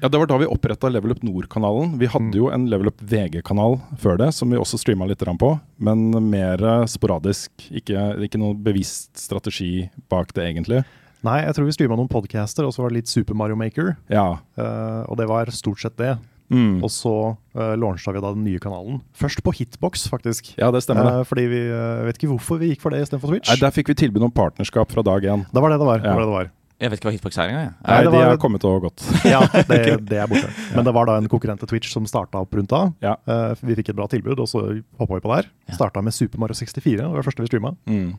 [0.00, 1.94] Ja, Det var da vi oppretta Level Up Nord-kanalen.
[2.00, 5.50] Vi hadde jo en Level Up VG-kanal før det, som vi også streama litt på,
[5.76, 7.52] men mer eh, sporadisk.
[7.68, 10.82] Ikke, ikke noen bevisst strategi bak det, egentlig.
[11.24, 13.94] Nei, jeg tror vi streama noen podcaster, og så var det litt Super Mario Maker.
[14.12, 14.40] Ja.
[14.56, 16.14] Uh, og det var stort sett det.
[16.50, 16.80] Mm.
[16.82, 17.12] Og så
[17.56, 19.02] uh, launcha vi da den nye kanalen.
[19.16, 20.52] Først på Hitbox, faktisk.
[20.58, 21.06] Ja, det stemmer.
[21.06, 21.18] det.
[21.20, 23.52] Eh, fordi vi uh, vet ikke hvorfor vi gikk for det istedenfor Twitch.
[23.52, 25.44] Nei, Der fikk vi tilbud om partnerskap fra dag én.
[25.52, 26.02] Det var det det var.
[26.02, 26.50] Det var, det det var.
[26.80, 27.64] Jeg vet ikke hva Hitbox er engang.
[27.66, 27.72] jeg.
[27.84, 29.02] Nei, Nei, de var- har kommet og gått.
[29.28, 29.78] Ja, det,
[30.10, 30.48] det er borte.
[30.74, 32.82] Men det var da en konkurrent til Twitch som starta opp rundt da.
[33.04, 33.16] Ja.
[33.28, 34.62] Uh, vi fikk et bra tilbud, og så
[34.98, 35.50] hoppa vi på der.
[35.68, 35.76] Ja.
[35.76, 37.74] Starta med Super Mario 64, det var det første vi streama.
[37.90, 38.14] Mm.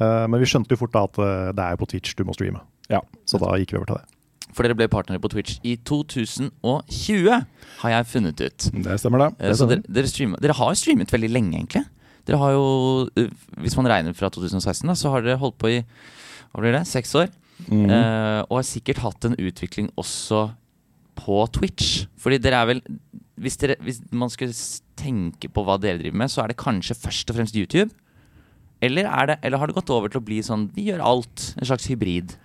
[0.00, 2.24] Uh, men vi skjønte jo fort da at uh, det er jo på Twitch du
[2.24, 2.62] må streame.
[2.88, 3.02] Ja.
[3.28, 4.16] Så da gikk vi over til det.
[4.56, 7.28] For dere ble partnere på Twitch i 2020,
[7.84, 8.68] har jeg funnet ut.
[8.84, 9.46] Det stemmer, det.
[9.46, 11.84] Eh, Så dere, dere, streamet, dere har streamet veldig lenge, egentlig.
[12.26, 12.64] Dere har jo,
[13.62, 15.78] Hvis man regner fra 2016, da, så har dere holdt på i
[16.50, 17.28] hva blir det, seks år.
[17.68, 17.86] Mm.
[17.86, 20.48] Eh, og har sikkert hatt en utvikling også
[21.20, 22.06] på Twitch.
[22.20, 22.84] Fordi dere er vel
[23.40, 24.54] hvis, dere, hvis man skulle
[25.00, 27.92] tenke på hva dere driver med, så er det kanskje først og fremst YouTube?
[28.84, 31.50] Eller, er det, eller har det gått over til å bli sånn vi gjør alt?
[31.60, 32.36] En slags hybrid?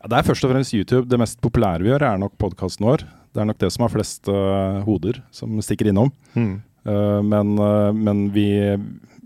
[0.00, 1.06] Ja, det er først og fremst YouTube.
[1.10, 3.06] Det mest populære vi gjør, er nok podkasten vår.
[3.34, 6.12] Det er nok det som har flest uh, hoder som stikker innom.
[6.38, 8.46] Eh, men, uh, men vi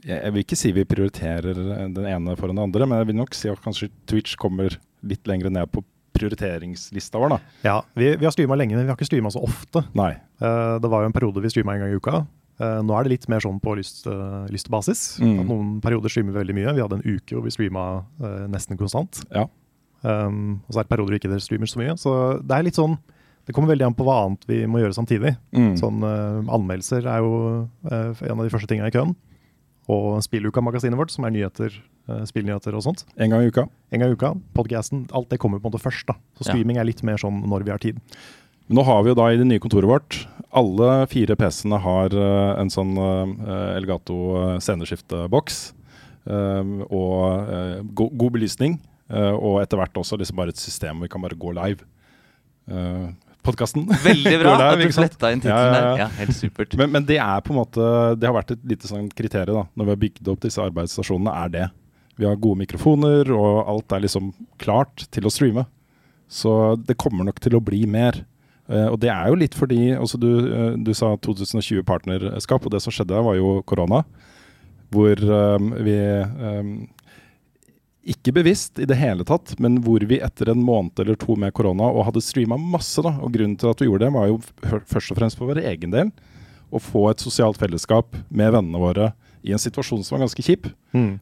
[0.09, 1.59] jeg vil ikke si vi prioriterer
[1.93, 5.29] den ene foran den andre, men jeg vil nok si at kanskje Twitch kommer litt
[5.31, 5.85] lenger ned på
[6.19, 7.39] prioriteringslista vår, da.
[7.63, 9.85] Ja, vi, vi har streama lenge, men vi har ikke streama så ofte.
[9.99, 10.15] Nei.
[10.43, 12.23] Uh, det var jo en periode vi streama en gang i uka.
[12.59, 15.05] Uh, nå er det litt mer sånn på lyst, uh, lystbasis.
[15.23, 15.37] Mm.
[15.43, 16.75] At noen perioder streamer vi veldig mye.
[16.75, 17.85] Vi hadde en uke hvor vi streama
[18.51, 19.23] nesten konstant.
[19.35, 19.47] Ja.
[20.03, 21.95] Um, og så er det perioder ikke streamer så mye.
[22.01, 22.13] Så
[22.47, 22.93] det er litt sånn
[23.49, 25.33] Det kommer veldig an på hva annet vi må gjøre samtidig.
[25.57, 25.73] Mm.
[25.81, 27.33] Sånn Anmeldelser er jo
[27.89, 29.15] en av de første tinga i køen.
[29.89, 31.73] Og Spilluka-magasinet vårt, som er nyheter,
[32.09, 33.05] eh, spillnyheter og sånt.
[33.17, 33.69] En gang i uka.
[33.93, 34.35] En gang i uka.
[34.55, 36.07] Podcasten, alt det kommer på en måte først.
[36.07, 36.15] da.
[36.39, 36.53] Så Ja.
[36.53, 38.01] streaming er litt mer sånn når vi har tid.
[38.69, 42.61] Nå har vi jo da i det nye kontoret vårt Alle fire PC-ene har eh,
[42.61, 45.73] en sånn eh, Elgato sceneskifteboks.
[46.29, 48.79] og go god belysning.
[49.11, 51.81] og etter hvert også liksom bare et system hvor vi kan bare gå live.
[53.47, 53.87] Podkasten.
[54.05, 55.89] Veldig bra at du fletta inn Ja, tittelen ja, der.
[55.89, 55.99] ja.
[56.03, 56.75] Ja, helt supert.
[56.81, 59.67] Men, men det er på en måte Det har vært et lite sånn kriterium da
[59.79, 61.67] når vi har bygd opp disse arbeidsstasjonene, er det.
[62.19, 65.69] Vi har gode mikrofoner, og alt er liksom klart til å streame.
[66.29, 66.51] Så
[66.85, 68.25] det kommer nok til å bli mer.
[68.69, 72.75] Uh, og det er jo litt fordi altså du, uh, du sa 2020 partnerskap, og
[72.75, 74.03] det som skjedde var jo korona.
[74.93, 76.69] Hvor um, vi eh,
[78.07, 81.53] ikke bevisst i det hele tatt, men hvor vi etter en måned eller to med
[81.57, 84.39] korona og hadde streama masse, da, og grunnen til at vi gjorde det, var jo
[84.89, 86.13] først og fremst for vår egen del.
[86.69, 89.11] Å få et sosialt fellesskap med vennene våre
[89.43, 90.69] i en situasjon som var ganske kjip.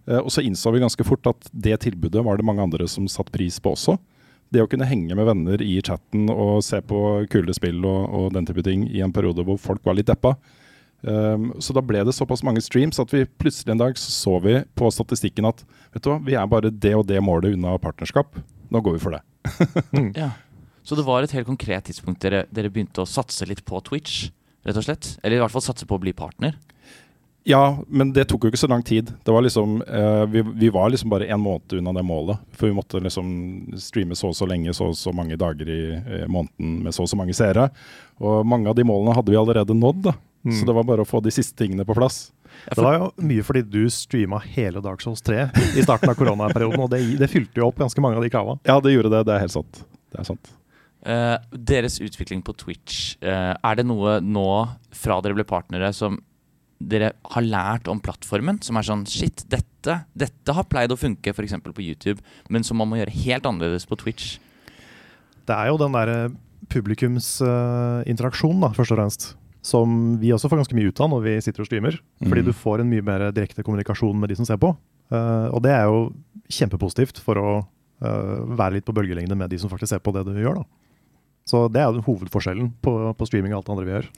[0.06, 3.08] Eh, og så innså vi ganske fort at det tilbudet var det mange andre som
[3.10, 3.96] satte pris på også.
[4.52, 7.00] Det å kunne henge med venner i chatten og se på
[7.32, 10.36] kule spill og, og den type ting i en periode hvor folk var litt deppa.
[11.02, 14.38] Um, så da ble det såpass mange streams at vi plutselig en dag så, så
[14.42, 15.61] vi på statistikken at
[15.92, 18.38] vet du hva, vi er bare det og det målet unna partnerskap.
[18.72, 19.22] Nå går vi for det.
[20.22, 20.32] Ja.
[20.87, 24.28] Så det var et helt konkret tidspunkt dere, dere begynte å satse litt på Twitch,
[24.62, 25.16] rett og slett?
[25.18, 26.54] Eller i hvert fall satse på å bli partner?
[27.46, 29.11] Ja, men det tok jo ikke så lang tid.
[29.22, 32.42] Det var liksom, uh, vi, vi var liksom bare en måned unna det målet.
[32.59, 33.28] For vi måtte liksom
[33.78, 37.04] streame så og så lenge, så og så mange dager i i måneden med så
[37.04, 37.68] og så mange seere.
[38.18, 40.02] Og mange av de målene hadde vi allerede nådd.
[40.09, 40.16] da.
[40.46, 40.54] Mm.
[40.54, 42.28] Så det var bare å få de siste tingene på plass.
[42.70, 46.85] Det var jo mye fordi du streama hele Dark Souls 3 i starten av koronaperioden,
[46.87, 48.56] og det, det fylte jo opp ganske mange av de krava.
[48.68, 49.24] Ja, det gjorde det.
[49.28, 49.82] Det er helt sant.
[50.14, 50.52] Det er sant.
[51.06, 54.48] Uh, deres utvikling på Twitch, uh, er det noe nå
[54.96, 56.18] fra dere ble partnere som
[56.82, 58.59] dere har lært om plattformen?
[58.64, 61.54] Som er sånn Shit, dette, dette har pleid å funke f.eks.
[61.66, 64.37] på YouTube, men som man må gjøre helt annerledes på Twitch.
[65.46, 66.18] Det er jo den derre
[66.72, 69.28] publikumsinteraksjonen, da, først og fremst.
[69.66, 71.96] Som vi også får ganske mye ut av når vi sitter og streamer.
[72.22, 72.46] Fordi Mm.
[72.46, 74.70] du får en mye mer direkte kommunikasjon med de som ser på.
[75.11, 76.12] Uh, og det er jo
[76.50, 77.50] kjempepositivt for å
[78.02, 80.61] uh, være litt på bølgelengde med de som faktisk ser på det du gjør.
[80.62, 80.64] da.
[81.46, 84.09] Så det er jo hovedforskjellen på, på streaming og alt det andre vi gjør.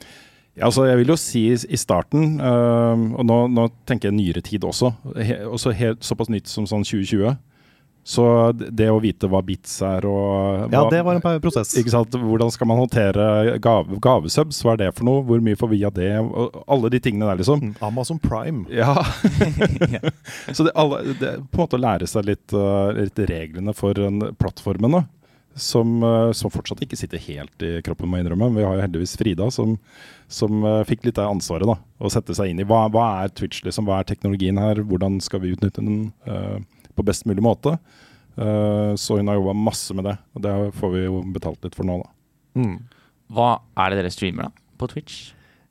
[0.57, 4.41] Ja, altså jeg vil jo si i starten, uh, og nå, nå tenker jeg nyere
[4.45, 7.37] tid også, he, også helt såpass nytt som sånn 2020,
[8.09, 8.23] så
[8.57, 11.75] det å vite hva bits er og Ja, det var en prosess.
[11.77, 12.15] Ikke sant?
[12.17, 14.63] Hvordan skal man håndtere gave, gavesubs?
[14.65, 15.21] Hva er det for noe?
[15.27, 16.09] Hvor mye får vi av det?
[16.17, 17.61] Og alle de tingene der, liksom.
[17.61, 18.63] Mm, Amazon Prime.
[18.73, 18.95] Ja.
[20.55, 24.01] Så det, alle, det på en måte å lære seg litt, uh, litt reglene for
[24.01, 25.03] en plattformen, da.
[25.59, 28.49] Som, uh, som fortsatt ikke sitter helt i kroppen, må jeg innrømme.
[28.57, 29.77] Vi har jo heldigvis Frida, som,
[30.33, 31.69] som uh, fikk litt av ansvaret.
[31.69, 34.81] da, Å sette seg inn i hva, hva er Twitch, liksom, hva er teknologien her,
[34.81, 36.57] hvordan skal vi utnytte den uh,
[36.99, 37.77] på best mulig måte.
[38.39, 41.75] Uh, så hun har jobba masse med det, og det får vi jo betalt litt
[41.75, 42.11] for nå, da.
[42.59, 42.77] Mm.
[43.35, 45.17] Hva er det dere streamer da, på Twitch?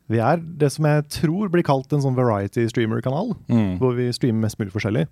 [0.09, 3.35] Vi er det som jeg tror blir kalt en sånn variety streamer-kanal.
[3.81, 5.03] Hvor vi streamer mest mulig forskjellig.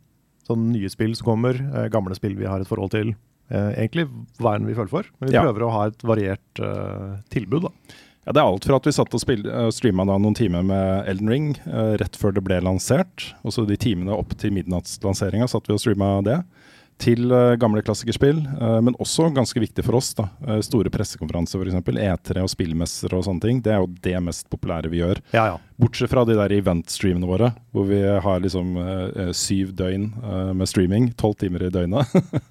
[0.49, 3.11] Sånn nye spill som kommer, eh, gamle spill vi har et forhold til.
[3.51, 4.07] Eh, egentlig
[4.41, 5.09] hva enn vi føler for.
[5.21, 5.43] Men vi Ja.
[5.45, 7.67] prøver å ha et variert eh, tilbud.
[7.67, 7.69] da.
[8.27, 11.31] Ja, Det er alt fra at vi satt og eh, streama noen timer med Elden
[11.31, 13.31] Ring eh, rett før det ble lansert.
[13.47, 16.41] Og så de timene opp til midnattslanseringa satt vi og streama det.
[16.99, 20.11] Til eh, gamle klassikerspill, eh, men også ganske viktig for oss.
[20.19, 20.27] da.
[20.43, 21.79] Eh, store pressekonferanser f.eks.
[22.03, 23.63] E3 og spillmesser og sånne ting.
[23.63, 25.23] Det er jo det mest populære vi gjør.
[25.37, 25.63] Ja, ja.
[25.79, 30.11] Bortsett fra de der event-streamene våre, hvor vi har liksom eh, syv døgn
[30.57, 31.13] med streaming.
[31.21, 32.11] Tolv timer i døgnet.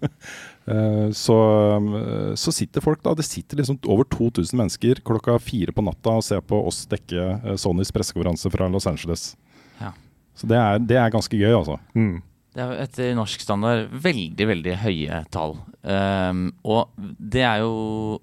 [0.67, 1.38] Eh, så,
[1.78, 6.17] eh, så sitter folk da, det sitter liksom over 2000 mennesker klokka fire på natta
[6.17, 9.34] og ser på oss dekke eh, Sonys pressekonferanse fra Los Angeles.
[9.82, 9.93] Ja.
[10.36, 11.78] Så det er, det er ganske gøy, altså.
[11.93, 12.17] Mm.
[12.56, 15.58] Det er etter norsk standard veldig, veldig høye tall.
[15.84, 18.21] Um, og det er jo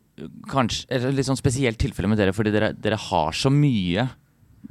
[0.49, 4.07] kanskje et litt sånn spesielt tilfelle med dere, fordi dere, dere har så mye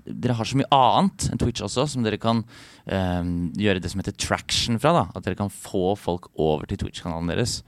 [0.06, 2.44] dere har så mye annet enn Twitch også, som dere kan
[2.90, 4.94] ehm, gjøre det som heter traction fra.
[4.96, 7.62] da At dere kan få folk over til Twitch-kanalen deres.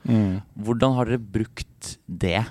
[0.56, 2.42] Hvordan har dere brukt det?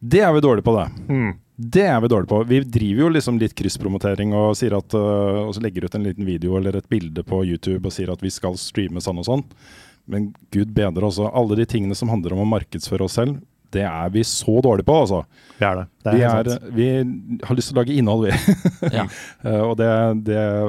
[0.00, 0.86] Det er vi dårlige på, det.
[1.08, 1.34] Mm.
[1.56, 2.42] Det er vi dårlige på.
[2.44, 6.04] Vi driver jo liksom litt krysspromotering og, sier at, øh, og så legger ut en
[6.04, 9.28] liten video eller et bilde på YouTube og sier at vi skal streame sånn og
[9.28, 9.44] sånn.
[10.06, 11.30] Men gud bedre også.
[11.32, 13.40] Alle de tingene som handler om å markedsføre oss selv,
[13.76, 15.22] det er vi så dårlige på, altså.
[15.56, 15.84] Vi er det.
[16.04, 16.66] Det er Vi, er, sant.
[16.76, 16.88] vi
[17.48, 18.56] har lyst til å lage innhold, vi.
[18.98, 19.06] Ja.
[19.44, 19.88] Eh, og det,
[20.28, 20.66] det ja.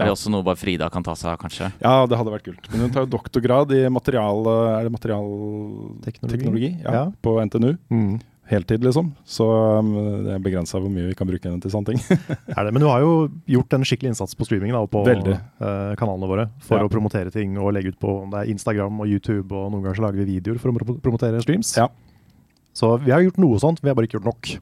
[0.00, 1.70] Er det også noe bare Frida kan ta seg av, kanskje?
[1.82, 2.66] ja, det hadde vært kult.
[2.72, 4.42] Men hun tar jo doktorgrad i material...
[4.80, 5.96] Er det Teknologi.
[6.02, 6.76] materialteknologi?
[6.84, 7.06] Ja, Ja.
[7.22, 7.74] På NTNU.
[7.90, 8.20] Mm.
[8.52, 9.12] Heltid, liksom.
[9.24, 9.46] Så
[9.78, 9.92] um,
[10.26, 12.00] det er begrensa hvor mye vi kan bruke henne til sånne ting.
[12.58, 12.72] Er det.
[12.74, 13.12] Men du har jo
[13.48, 16.84] gjort en skikkelig innsats på streamingen da, og på eh, kanalene våre for Ja.
[16.84, 19.86] å promotere ting og legge ut på om det er Instagram og YouTube, og noen
[19.86, 21.70] ganger så lager vi videoer for å promotere streams.
[21.78, 21.86] Ja.
[22.76, 24.52] Så vi har gjort noe sånt, vi har bare ikke gjort nok.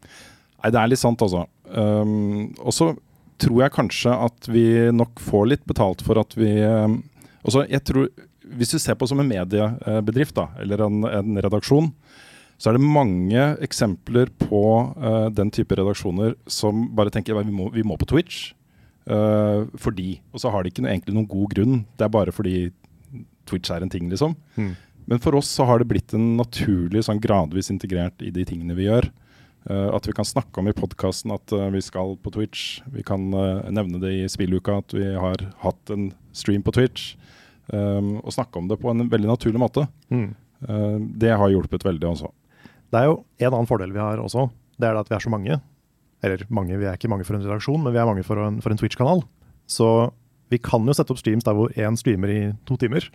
[0.60, 1.46] Nei, det er litt sant, altså.
[1.70, 2.90] Um, og så
[3.40, 6.98] tror jeg kanskje at vi nok får litt betalt for at vi um,
[7.46, 8.10] også, jeg tror,
[8.50, 11.92] Hvis du ser på som en mediebedrift, da, eller en, en redaksjon,
[12.58, 14.62] så er det mange eksempler på
[14.98, 18.50] uh, den type redaksjoner som bare tenker vi må, vi må på Twitch.
[19.06, 20.20] uh, fordi.
[20.34, 21.78] Og så har de ikke noe, egentlig noen god grunn.
[21.96, 22.72] Det er bare fordi
[23.48, 24.34] Twitch er en ting, liksom.
[24.56, 24.74] Mm.
[25.10, 28.76] Men for oss så har det blitt en naturlig, sånn gradvis integrert i de tingene
[28.78, 29.08] vi gjør.
[29.66, 32.78] Uh, at vi kan snakke om i podkasten at uh, vi skal på Twitch.
[32.94, 37.16] Vi kan uh, nevne det i spilluka at vi har hatt en stream på Twitch.
[37.74, 39.84] Um, og snakke om det på en veldig naturlig måte.
[40.10, 40.30] Mm.
[41.16, 42.28] Det har hjulpet veldig, også.
[42.92, 44.42] Det er jo en annen fordel vi har også.
[44.76, 45.56] Det er at vi er så mange.
[46.20, 48.58] Eller mange, vi er ikke mange for en redaksjon, men vi er mange for en,
[48.60, 49.22] for en Twitch-kanal.
[49.64, 49.86] Så
[50.50, 53.06] vi kan jo sette opp streams der hvor én streamer i to timer,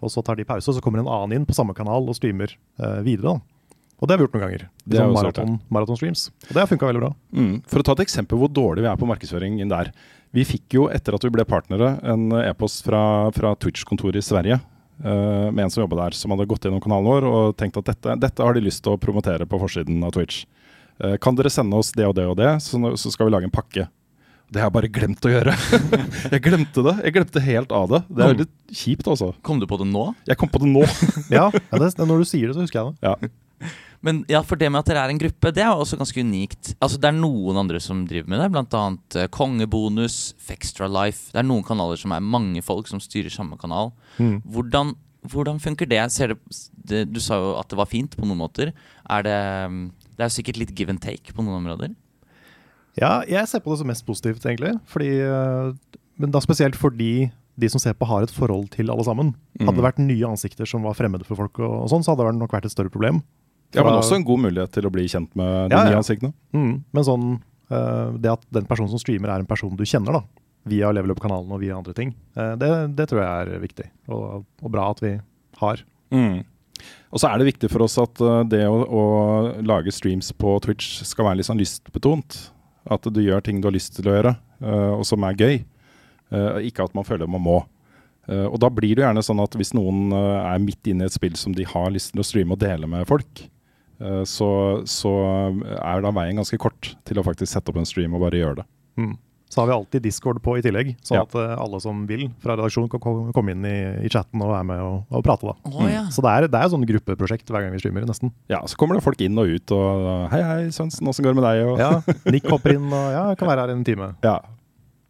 [0.00, 2.16] og så tar de pause, og så kommer en annen inn på samme kanal og
[2.18, 3.34] streamer eh, videre.
[3.34, 3.54] da.
[4.02, 4.66] Og det har vi gjort noen ganger.
[4.84, 6.26] Det har Sånn maraton, maratonstreams.
[6.48, 7.10] Og det har funka veldig bra.
[7.32, 7.54] Mm.
[7.70, 9.92] For å ta et eksempel hvor dårlig vi er på markedsføring inn der.
[10.34, 14.58] Vi fikk jo, etter at vi ble partnere, en e-post fra, fra Twitch-kontoret i Sverige.
[15.00, 17.88] Uh, med en som jobba der, som hadde gått gjennom kanalen vår og tenkt at
[17.88, 20.44] dette, dette har de lyst til å promotere på forsiden av Twitch.
[21.02, 23.48] Uh, kan dere sende oss det og det og det, så, så skal vi lage
[23.48, 23.88] en pakke.
[24.52, 25.54] Det har jeg bare glemt å gjøre.
[26.34, 26.94] jeg glemte det.
[27.06, 28.02] Jeg glemte helt av det.
[28.10, 29.32] Det er veldig kjipt, altså.
[29.46, 30.04] Kom du på det nå?
[30.28, 30.84] Jeg kom på det nå.
[31.32, 33.14] Ja, ja det, når du sier det, så husker jeg det.
[33.14, 33.72] ja.
[34.04, 36.74] Men ja, for det med at dere er en gruppe, det er også ganske unikt.
[36.76, 41.30] Altså Det er noen andre som driver med det, blant annet eh, Kongebonus, Fextra Life.
[41.32, 43.94] Det er noen kanaler som er mange folk som styrer samme kanal.
[44.20, 44.42] Mm.
[44.44, 44.92] Hvordan,
[45.32, 46.02] hvordan funker det?
[46.12, 47.06] Ser det, det?
[47.14, 48.74] Du sa jo at det var fint på noen måter.
[49.08, 49.40] Er det
[50.18, 51.96] Det er sikkert litt give and take på noen områder.
[53.00, 54.74] Ja, jeg ser på det som mest positivt, egentlig.
[54.90, 59.04] Fordi, eh, men da spesielt fordi de som ser på, har et forhold til alle
[59.06, 59.32] sammen.
[59.60, 62.38] Hadde det vært nye ansikter som var fremmede for folk, og, sånn, så hadde det
[62.40, 63.22] nok vært et større problem.
[63.74, 66.30] Ja, men også en god mulighet til å bli kjent med de Ja, nye ansiktene.
[66.54, 67.24] Mm, men sånn
[67.74, 70.22] eh, Det at den personen som streamer er en person du kjenner, da,
[70.70, 73.88] via Level Up-kanalen og via andre ting, eh, det, det tror jeg er viktig.
[74.14, 75.16] Og, og bra at vi
[75.58, 75.82] har.
[76.14, 76.44] Mm.
[77.10, 79.02] Og så er det viktig for oss at det å, å
[79.62, 82.38] lage streams på Twitch skal være litt sånn lystbetont.
[82.84, 85.56] At du gjør ting du har lyst til å gjøre, uh, og som er gøy.
[86.32, 87.62] Uh, ikke at man føler man må.
[88.28, 91.16] Uh, og da blir det gjerne sånn at hvis noen er midt inne i et
[91.16, 93.48] spill som de har lyst til å streame og dele med folk,
[94.26, 94.48] så,
[94.90, 95.10] så
[95.62, 98.56] er da veien ganske kort til å faktisk sette opp en stream og bare gjøre
[98.58, 98.64] det.
[99.00, 99.12] Mm.
[99.54, 101.22] Så har vi alltid Discord på i tillegg, sånn Ja.
[101.28, 103.04] at eh, alle som vil fra redaksjonen kan
[103.36, 105.46] komme inn i, i chatten og være med og, og prate.
[105.46, 105.54] da.
[105.70, 106.00] Å ja.
[106.10, 108.32] Så det er, det er sånn gruppeprosjekt hver gang vi streamer, nesten.
[108.50, 111.38] Ja, Så kommer det folk inn og ut og Hei, hei, Svendsen, åssen går det
[111.38, 111.62] med deg?
[111.70, 114.10] Og, Ja, Nick hopper inn og ja, kan være her en time.
[114.26, 114.40] ja.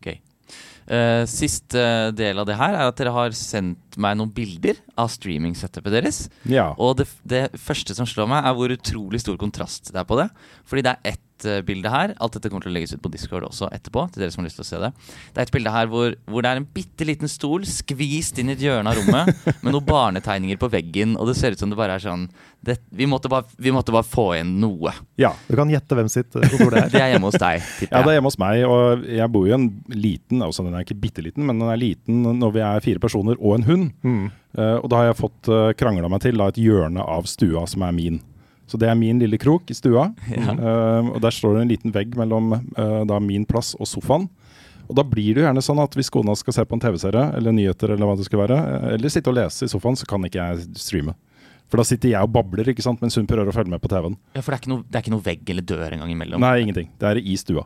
[0.04, 0.20] Okay.
[0.85, 1.80] Uh, siste
[2.12, 6.18] del av det her er at dere har sendt meg noen bilder av streaming-setupet deres.
[6.44, 6.66] ja.
[6.76, 10.18] Og det, det første som slår meg, er hvor utrolig stor kontrast det er på
[10.20, 10.28] det.
[10.68, 11.20] Fordi det er ett
[11.66, 12.14] bilde her.
[12.22, 14.07] Alt dette kommer til å legges ut på Discord også etterpå.
[14.12, 14.92] til dere som har lyst til å se Det
[15.35, 18.50] Det er et bilde her hvor, hvor det er en bitte liten stol skvist inn
[18.50, 21.70] i et hjørne av rommet med noen barnetegninger på veggen, og det ser ut som
[21.70, 22.28] det bare er sånn
[22.64, 24.92] det, vi, måtte bare, vi måtte bare få igjen noe.
[25.20, 25.35] ja.
[25.48, 26.90] Du kan gjette hvem sitt eh, kontor det er.
[26.94, 29.52] Det er hjemme hos deg, Ja, det er hjemme hos meg, og jeg bor jo
[29.52, 32.62] i en liten, altså den er ikke bitte liten, men den er liten når vi
[32.64, 33.90] er fire personer og en hund.
[34.07, 34.24] Mm.
[34.54, 37.66] Uh, og da har jeg fått uh, krangla meg til da, et hjørne av stua
[37.70, 38.20] som er min.
[38.70, 40.11] Så det er min lille krok i stua.
[40.35, 40.55] Ja.
[40.57, 44.29] Uh, og der står det en liten vegg mellom uh, da min plass og sofaen.
[44.88, 47.29] Og da blir det jo gjerne sånn at hvis kona skal se på en TV-serie
[47.38, 50.09] eller nyheter, eller hva det skal være, eh, eller sitte og lese i sofaen, så
[50.09, 51.14] kan ikke jeg streame.
[51.72, 53.88] For da sitter jeg og babler ikke sant, mens hun prøver å følge med på
[53.90, 54.18] TV-en.
[54.37, 56.44] Ja, For det er, noe, det er ikke noe vegg eller dør engang imellom.
[56.44, 56.90] Nei, ingenting.
[57.00, 57.64] Det er i stua.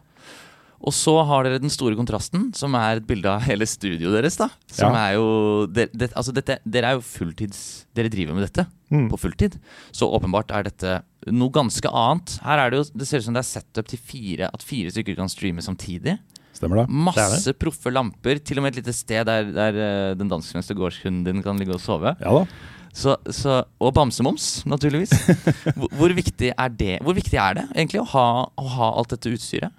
[0.79, 4.37] Og så har dere den store kontrasten, som er et bilde av hele studioet deres.
[4.39, 5.09] da Som Ja.
[5.09, 9.11] er jo det, det, Altså dette, Dere er jo fulltids Dere driver med dette Mm.
[9.11, 9.59] på fulltid.
[9.93, 12.39] Så åpenbart er dette noe ganske annet.
[12.43, 14.89] Her er det jo Det ser ut som det er setup til fire at fire
[14.91, 16.19] stykker kan streame samtidig.
[16.55, 16.89] Stemmer det?
[16.89, 18.39] Masse proffe lamper.
[18.43, 21.75] Til og med et lite sted der, der eh, den danskvenstre gårdshunden din kan ligge
[21.75, 22.17] og sove.
[22.19, 22.47] Ja da.
[22.95, 25.11] Så, så, og bamsemums, naturligvis.
[25.77, 28.25] Hvor, hvor, viktig er det Hvor viktig er det egentlig å ha,
[28.57, 29.71] å ha alt dette utstyret?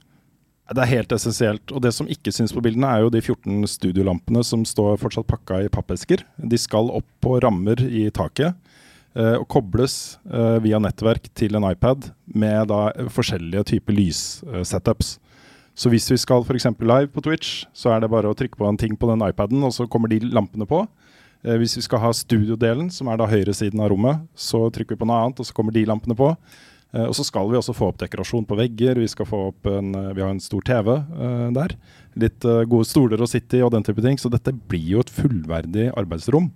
[0.70, 1.72] Det er helt essensielt.
[1.74, 5.30] Og det som ikke syns på bildene, er jo de 14 studiolampene som står fortsatt
[5.30, 6.22] pakka i pappesker.
[6.38, 8.54] De skal opp på rammer i taket
[9.18, 15.18] eh, og kobles eh, via nettverk til en iPad med da forskjellige typer lyssetups.
[15.80, 16.68] Så hvis vi skal f.eks.
[16.84, 19.64] live på Twitch, så er det bare å trykke på en ting på den iPaden,
[19.64, 20.84] og så kommer de lampene på.
[21.48, 25.02] Eh, hvis vi skal ha studiodelen, som er da høyresiden av rommet, så trykker vi
[25.02, 26.34] på noe annet, og så kommer de lampene på.
[26.96, 29.00] Eh, og så skal vi også få opp dekorasjon på vegger.
[29.02, 31.76] Vi skal få opp en, eh, vi har en stor TV eh, der.
[32.20, 34.18] Litt gode stoler å sitte i og den type ting.
[34.18, 36.52] Så dette blir jo et fullverdig arbeidsrom.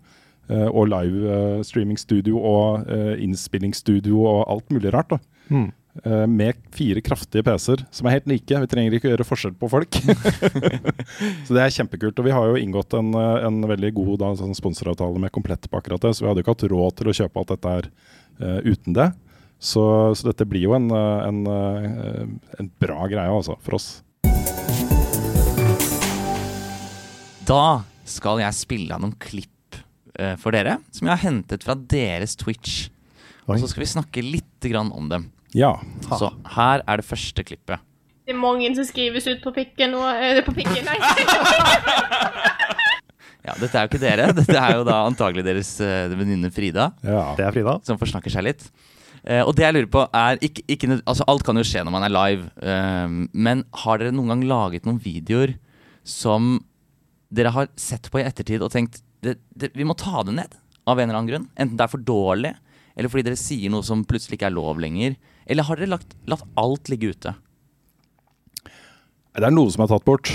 [0.52, 1.24] Og live
[1.64, 2.84] streaming streamingstudio og
[3.24, 5.14] innspillingsstudio og alt mulig rart.
[5.14, 5.20] da.
[5.48, 5.70] Mm.
[6.28, 8.60] Med fire kraftige PC-er som er helt like.
[8.66, 9.96] Vi trenger ikke gjøre forskjell på folk.
[11.48, 12.20] så det er kjempekult.
[12.20, 15.80] Og vi har jo inngått en, en veldig god da, sånn sponsoravtale med Komplett på
[15.80, 17.90] akkurat det, så vi hadde ikke hatt råd til å kjøpe alt dette her
[18.44, 19.14] uh, uten det.
[19.64, 19.84] Så,
[20.20, 22.24] så dette blir jo en, eh, en, eh,
[22.60, 23.88] en bra greie altså, for oss.
[27.48, 29.80] Da skal jeg spille av noen klipp
[30.20, 32.90] uh, for dere, som jeg har hentet fra deres Twitch.
[33.48, 33.56] Oi.
[33.56, 35.28] Og så skal vi snakke litt grann om dem.
[35.56, 35.74] Ja.
[36.10, 36.20] Ha.
[36.20, 37.84] Så her er det første klippet.
[38.24, 40.96] Det er mange som skrives ut på pikken og eh, På pikken, nei.
[43.44, 44.30] Ja, Dette er jo ikke dere.
[44.32, 47.26] Dette er jo da antagelig deres uh, venninne Frida, ja.
[47.36, 47.74] Det er Frida.
[47.84, 48.64] som forsnakker seg litt.
[49.24, 51.96] Eh, og det jeg lurer på er ikke, ikke, altså Alt kan jo skje når
[51.96, 55.56] man er live, eh, men har dere noen gang laget noen videoer
[56.04, 56.58] som
[57.34, 60.58] dere har sett på i ettertid og tenkt det, det, vi må ta det ned
[60.84, 61.48] av en eller annen grunn?
[61.56, 62.52] Enten det er for dårlig,
[63.00, 65.16] eller fordi dere sier noe som plutselig ikke er lov lenger.
[65.48, 67.32] Eller har dere lagt, latt alt ligge ute?
[69.34, 70.30] Det er noe som er tatt bort.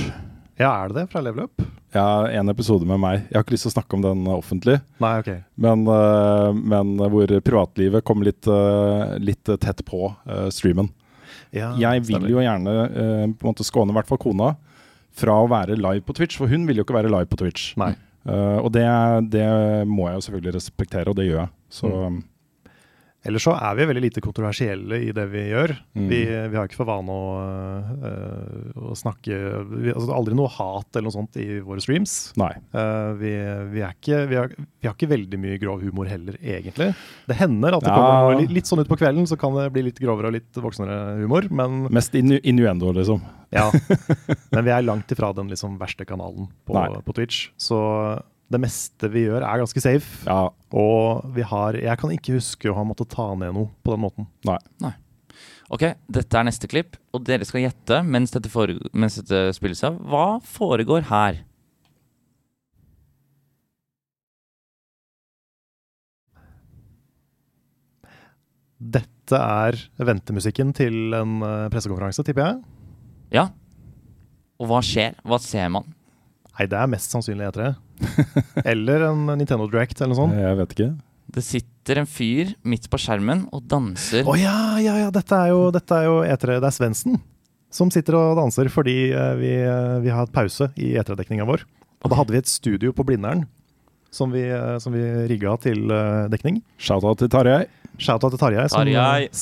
[0.59, 1.63] Ja, er det det fra Level Up?
[1.95, 3.21] Ja, en episode med meg.
[3.31, 4.79] Jeg har ikke lyst til å snakke om den offentlig.
[5.01, 5.31] Nei, ok.
[5.57, 10.91] Men, eh, men hvor privatlivet kom litt, eh, litt tett på eh, streamen.
[11.55, 12.29] Ja, Jeg vil stemmer.
[12.29, 12.75] jo gjerne
[13.39, 14.51] på en måte skåne i hvert fall kona
[15.17, 17.71] fra å være live på Twitch, for hun vil jo ikke være live på Twitch.
[17.81, 17.95] Nei.
[18.29, 18.85] Og det,
[19.33, 19.47] det
[19.89, 21.51] må jeg jo selvfølgelig respektere, og det gjør jeg.
[21.73, 21.89] Så
[23.27, 25.73] Ellers så er vi veldig lite kontroversielle i det vi gjør.
[25.99, 26.05] Mm.
[26.07, 26.19] Vi,
[26.53, 27.33] vi har ikke for vane å,
[28.07, 29.35] øh, å snakke
[29.73, 32.15] vi, altså, det er Aldri noe hat eller noe sånt i våre streams.
[32.39, 32.53] nei.
[32.71, 33.33] Uh, vi,
[33.75, 36.93] vi, er ikke, vi, har, vi har ikke veldig mye grov humor heller, egentlig.
[37.29, 37.99] Det hender at det Ja.
[37.99, 40.63] kommer litt, litt sånn ut på kvelden, så kan det bli litt grovere og litt
[40.63, 41.51] voksnere humor.
[41.51, 43.21] Men, Mest innu, innuendo, liksom.
[43.51, 43.67] ja.
[44.55, 47.49] men vi er langt ifra den liksom verste kanalen på, på Twitch.
[47.59, 47.83] Så
[48.51, 50.25] det meste vi gjør, er ganske safe.
[50.27, 53.93] Ja, Og vi har Jeg kan ikke huske å ha måttet ta ned noe på
[53.95, 54.27] den måten.
[54.81, 54.95] nei.
[55.71, 59.83] Ok, dette er neste klipp, og dere skal gjette mens dette, foreg- mens dette spilles
[59.85, 59.99] av.
[60.01, 61.43] Hva foregår her?
[68.79, 72.61] Dette er ventemusikken til en eh, pressekonferanse, tipper jeg.
[73.35, 73.47] Ja.
[74.59, 75.17] Og hva skjer?
[75.27, 75.89] Hva ser man?
[76.59, 77.71] Nei, det er mest sannsynlig E3.
[78.73, 80.39] Eller en Nintendo Direct eller noe sånt.
[80.39, 80.89] Jeg vet ikke.
[81.39, 84.27] Det sitter en fyr midt på skjermen og danser.
[84.27, 86.57] Å ja, ja, ja, dette er jo, dette er jo E3.
[86.59, 87.21] Det er Svendsen
[87.75, 91.65] som sitter og danser fordi eh, vi, eh, vi har hatt pause i E3-dekninga vår.
[92.05, 93.45] Og da hadde vi et studio på Blindern
[94.15, 95.85] som vi, eh, som vi rigga til
[96.33, 96.63] dekning.
[96.81, 97.67] Shout-out til Tarjei.
[97.99, 98.93] Shout-out til Tarjei, som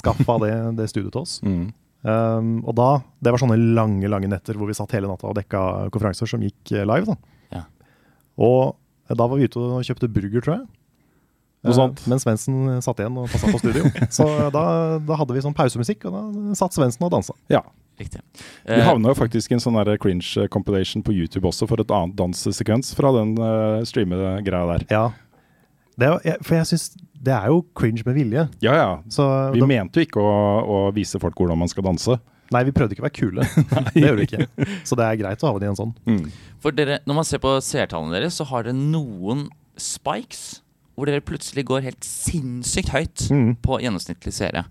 [0.00, 1.38] skaffa det, det studioet til oss.
[1.46, 1.68] Mm.
[2.06, 2.88] Um, og da,
[3.18, 6.44] Det var sånne lange lange netter hvor vi satt hele natta og dekka konferanser som
[6.44, 7.08] gikk eh, live.
[7.08, 7.16] da.
[7.56, 7.62] Ja.
[8.38, 8.76] Og
[9.08, 10.66] eh, da var vi ute og kjøpte burger, tror jeg.
[11.66, 12.04] Noe Eh, sånt.
[12.06, 13.88] Mens Svendsen satt igjen og passa på studio.
[14.20, 14.62] Så da,
[15.02, 17.34] da hadde vi sånn pausemusikk, og da satt Svendsen og dansa.
[17.50, 17.64] Ja.
[17.96, 18.20] Riktig.
[18.68, 21.92] Vi havna jo faktisk i en sånn der cringe compilation på YouTube også for et
[21.96, 24.84] annet danssekvens fra den uh, streamegreia der.
[24.92, 25.06] Ja.
[25.96, 26.10] Det,
[26.44, 26.90] for jeg syns
[27.22, 28.48] det er jo cringe med vilje.
[28.64, 28.88] Ja ja.
[29.08, 29.24] Så
[29.54, 30.34] Vi da, mente jo ikke å,
[30.66, 32.18] å vise folk hvordan man skal danse.
[32.52, 33.46] nei, vi prøvde ikke å være kule.
[33.94, 34.46] det gjør vi ikke.
[34.86, 35.94] Så det er greit å ha det i en sånn.
[36.06, 36.28] Mm.
[36.62, 40.60] For dere, når man ser på seertallene deres, så har dere noen spikes
[40.96, 43.50] hvor dere plutselig går helt sinnssykt høyt Mm.
[43.60, 44.62] på gjennomsnittlig seere.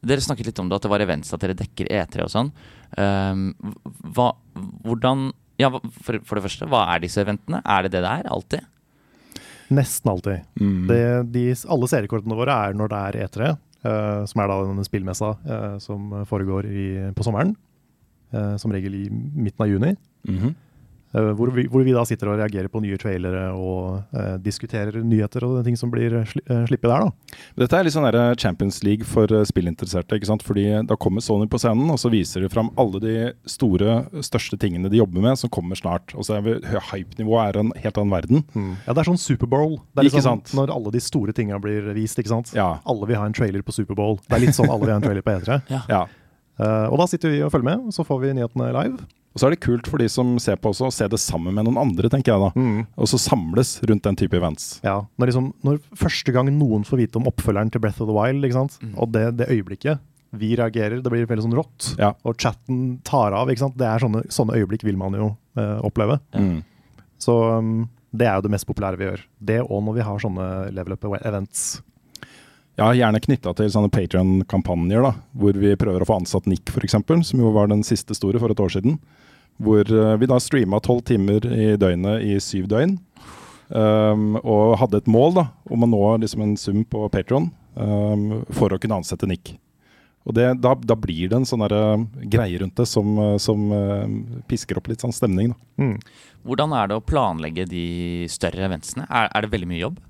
[0.00, 2.52] Dere snakket litt om det, at det var events, at dere dekker E3 og sånn.
[2.96, 3.48] Um,
[4.14, 4.30] hva,
[4.86, 7.58] hvordan ja, for, for det første, hva er disse eventene?
[7.66, 8.28] Er det det det er?
[8.30, 8.62] Alltid?
[9.74, 10.44] Nesten alltid.
[10.60, 10.84] Mm.
[10.88, 11.02] Det,
[11.34, 13.50] de, alle seriekortene våre er når det er E3,
[13.84, 17.52] uh, som er da denne spillmessa uh, som foregår i, på sommeren.
[18.32, 19.94] Uh, som regel i midten av juni.
[20.28, 20.48] Mhm.
[20.52, 20.64] eh,
[21.12, 25.44] hvor, vi, hvor vi da sitter og reagerer på nye trailere og eh, diskuterer nyheter
[25.46, 27.06] og ting som blir sli, uh, slippet der.
[27.06, 27.38] da.
[27.62, 30.18] Dette er litt sånn der Champions League for eh, spillinteresserte.
[30.18, 30.44] ikke sant?
[30.44, 33.14] Fordi Da kommer Sony på scenen og så viser de fram alle de
[33.48, 36.12] store, største tingene de jobber med, som kommer snart.
[36.14, 36.60] Og så er vi-
[36.92, 38.44] Hypenivået er en helt annen verden.
[38.86, 39.78] Ja, Det er sånn Superbowl.
[39.96, 40.52] Det er Ikke sånn sant?
[40.54, 42.18] Når alle de store tinga blir vist.
[42.18, 42.52] ikke sant?
[42.54, 42.80] Ja.
[42.86, 44.18] Alle vil ha en trailer på Superbowl.
[44.28, 45.62] Det er litt sånn alle vil ha en trailer på E3.
[45.88, 46.04] ja.
[46.58, 48.98] Eh, og da sitter vi og følger med, og så får vi nyhetene live.
[49.38, 51.54] Og så er det kult for de som ser på også, å se det sammen
[51.54, 52.48] med noen andre, tenker jeg da.
[52.98, 54.80] Og så samles rundt den type events.
[54.82, 58.16] Ja, når, liksom, når første gang noen får vite om oppfølgeren til Breath of the
[58.16, 58.80] Wild, ikke sant?
[58.98, 60.02] og det, det øyeblikket
[60.42, 62.10] vi reagerer, det blir veldig sånn rått, Ja.
[62.26, 63.78] og chatten tar av, ikke sant?
[63.78, 66.18] det er sånne, sånne øyeblikk vil man jo eh, oppleve.
[66.34, 66.58] Mm.
[67.22, 69.22] Så um, det er jo det mest populære vi gjør.
[69.38, 71.78] Det og når vi har sånne level up events.
[72.78, 76.98] Ja, gjerne knytta til sånne Patrion-kampanjer, da, hvor vi prøver å få ansatt Nick, f.eks.,
[77.30, 78.98] som jo var den siste store for et år siden.
[79.58, 82.98] Hvor eh, vi da streama tolv timer i døgnet i syv døgn.
[83.68, 88.38] Um, og hadde et mål da, om å nå liksom en sum på Patron um,
[88.56, 89.58] for å kunne ansette Nick.
[90.28, 93.70] Og det, da, da blir det en sånn eh, greie rundt det som, eh, som
[93.72, 94.04] uh,
[94.48, 95.54] pisker opp litt sånn stemning.
[95.54, 95.84] Da.
[95.84, 95.94] Mm.
[96.48, 97.84] Hvordan er det å planlegge de
[98.32, 99.06] større eventsene?
[99.08, 100.02] Er, er det veldig mye jobb?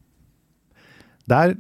[1.29, 1.55] Det, er,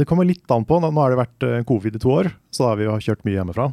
[0.00, 0.80] det kommer litt an på.
[0.80, 3.36] Nå har det vært covid i to år, så da har vi jo kjørt mye
[3.36, 3.68] hjemmefra.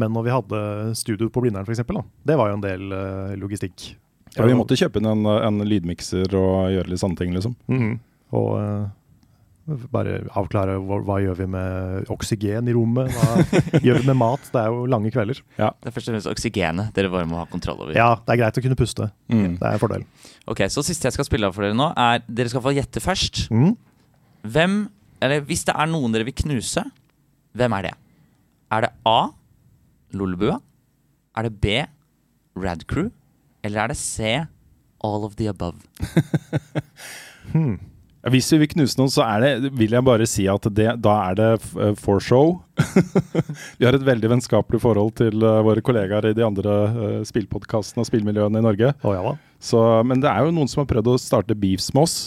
[0.00, 0.60] Men når vi hadde
[0.98, 1.82] studio på Blindern f.eks.,
[2.26, 3.90] det var jo en del uh, logistikk.
[4.36, 7.56] Ja, vi måtte kjøpe inn en, en lydmikser og gjøre litt sånne ting, liksom.
[7.70, 7.92] Mhm.
[8.38, 8.88] Og uh,
[9.92, 13.10] bare avklare hva, hva gjør vi med oksygen i rommet?
[13.14, 14.46] Hva gjør vi med mat?
[14.52, 15.42] Det er jo lange kvelder.
[15.56, 17.94] Det er først og fremst oksygenet dere bare må ha kontroll over.
[17.96, 19.10] Ja, det er greit å kunne puste.
[19.30, 19.58] Mm.
[19.60, 20.06] Det er en fordel.
[20.50, 23.02] Ok, Så siste jeg skal spille av for dere nå, er dere skal få gjette
[23.04, 23.44] først.
[23.54, 23.74] Mm.
[24.50, 24.78] Hvem,
[25.20, 26.86] eller Hvis det er noen dere vil knuse,
[27.58, 27.94] hvem er det?
[28.70, 29.18] Er det A.
[30.16, 30.58] Lolbua?
[31.36, 31.84] Er det B.
[32.58, 33.10] Radcrew?
[33.64, 34.46] Eller er det C.
[35.00, 35.80] All of the above?
[37.52, 37.78] hmm.
[38.28, 41.14] Hvis vi vil knuse noen, så er det, vil jeg bare si at det, da
[41.30, 42.58] er det eh, for show.
[43.80, 48.04] vi har et veldig vennskapelig forhold til eh, våre kollegaer i de andre uh, spillpodkastene
[48.04, 48.92] og spillmiljøene i Norge.
[49.00, 49.32] Oh, ja da.
[49.56, 52.18] Så, men det er jo noen som har prøvd å starte beefs med oss.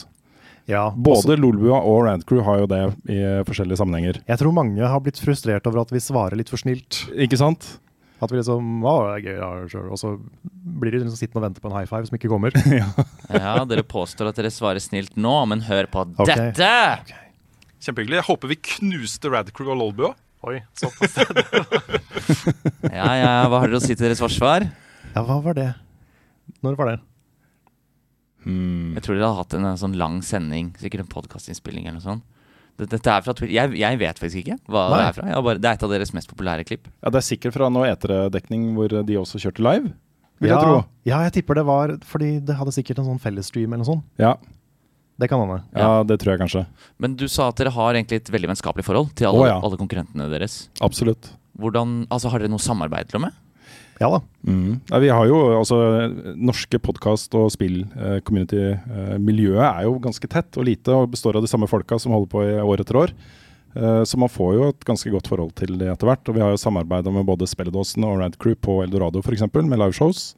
[0.70, 4.20] Ja, Både Lolbua og Randcrew har jo det i forskjellige sammenhenger.
[4.30, 7.04] Jeg tror mange har blitt frustrert over at vi svarer litt for snilt.
[7.20, 7.74] Ikke sant?
[8.24, 9.90] At vi liksom Å, det er gøy, ja, sure.
[9.92, 10.14] Og så
[10.80, 12.56] blir de liksom sittende og vente på en high five som ikke kommer.
[13.34, 16.52] Ja, Dere påstår at dere svarer snilt nå, men hør på okay.
[16.54, 17.16] dette!
[17.84, 18.20] Kjempehyggelig.
[18.22, 20.14] Jeg håper vi knuste Radcrew og Lolbua.
[20.48, 21.18] Oi, såpass.
[22.94, 24.68] Ja, ja, Hva har dere å si til deres forsvar?
[25.14, 25.72] Ja, hva var det?
[26.64, 26.98] Når var det?
[28.44, 28.94] Hmm.
[28.98, 32.08] Jeg tror dere har hatt en, en sånn lang sending, sikkert en podkastinnspilling eller noe
[32.08, 32.24] sånt.
[32.78, 33.54] Det- Dette er fra Twitter.
[33.54, 35.42] Jeg, jeg vet faktisk ikke hva det er fra.
[35.46, 36.88] Bare, det er et av deres mest populære klipp.
[37.04, 39.94] Ja, Det er sikkert fra noe eterdekning hvor de også kjørte live.
[40.42, 40.80] vil ja, jeg tro.
[41.06, 44.04] ja, jeg tipper det var fordi det hadde sikkert en sånn fellesstream eller noe sånt.
[44.20, 44.34] Ja,
[45.22, 45.62] Det kan hende.
[45.78, 46.66] ja, det tror jeg kanskje.
[46.98, 49.60] Men du sa at dere har egentlig et veldig vennskapelig forhold til alle, oh, ja.
[49.62, 50.68] alle konkurrentene deres.
[50.82, 51.30] Absolutt.
[51.58, 53.34] Hvordan, altså Har dere noe samarbeid til og med?
[54.02, 54.20] Ja da.
[54.48, 54.80] Mm.
[54.90, 55.78] Ja, vi har jo altså
[56.36, 61.68] Norske podkast- og spill-community-miljøet er jo ganske tett og lite og består av de samme
[61.70, 63.10] folka som holder på i år etter år.
[63.76, 66.28] Eh, Så man får jo et ganske godt forhold til det etter hvert.
[66.30, 69.42] Og vi har jo samarbeida med både Spelledåsen og Rad Crew på Eldorado f.eks.
[69.54, 70.36] med liveshows.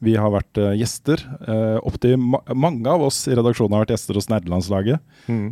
[0.00, 1.18] Vi har vært uh, gjester.
[1.42, 5.00] Uh, Opptil ma mange av oss i redaksjonen har vært gjester hos nerdelandslaget.
[5.26, 5.50] Um,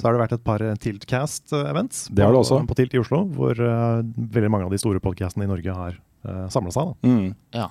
[0.00, 2.62] Så har det vært et par eh, Tiltcast-events Det har det på, også.
[2.66, 5.98] på Tilt i Oslo, hvor uh, veldig mange av de store podcastene i Norge har
[6.26, 6.92] uh, samla seg.
[6.92, 7.08] Da.
[7.08, 7.32] mm.
[7.56, 7.68] Ja,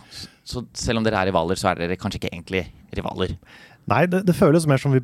[0.47, 3.35] Så selv om dere er rivaler, så er dere kanskje ikke egentlig rivaler?
[3.89, 5.01] Nei, det, det føles mer som vi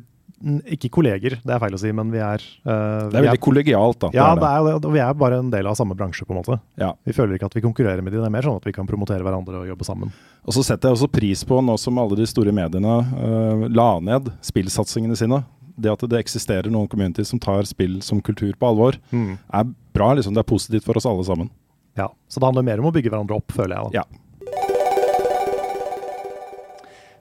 [0.74, 3.42] Ikke kolleger, det er feil å si, men vi er uh, Det er veldig er,
[3.46, 4.10] kollegialt, da.
[4.14, 4.92] Ja, det er det.
[4.92, 6.58] vi er bare en del av samme bransje, på en måte.
[6.80, 6.90] Ja.
[7.08, 8.88] Vi føler ikke at vi konkurrerer med de, det er mer sånn at vi kan
[8.88, 10.12] promotere hverandre og jobbe sammen.
[10.44, 13.90] Og så setter jeg også pris på, nå som alle de store mediene uh, la
[14.04, 15.40] ned spillsatsingene sine,
[15.76, 20.14] det at det eksisterer noen communities som tar spill som kultur på alvor, er bra.
[20.16, 21.50] liksom Det er positivt for oss alle sammen.
[21.96, 23.84] Ja, Så det handler mer om å bygge hverandre opp, føler jeg.
[23.92, 24.02] da.
[24.02, 24.04] Ja.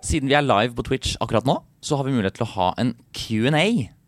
[0.06, 2.68] Siden vi er live på Twitch akkurat nå, så har vi mulighet til å ha
[2.82, 3.66] en Q&A.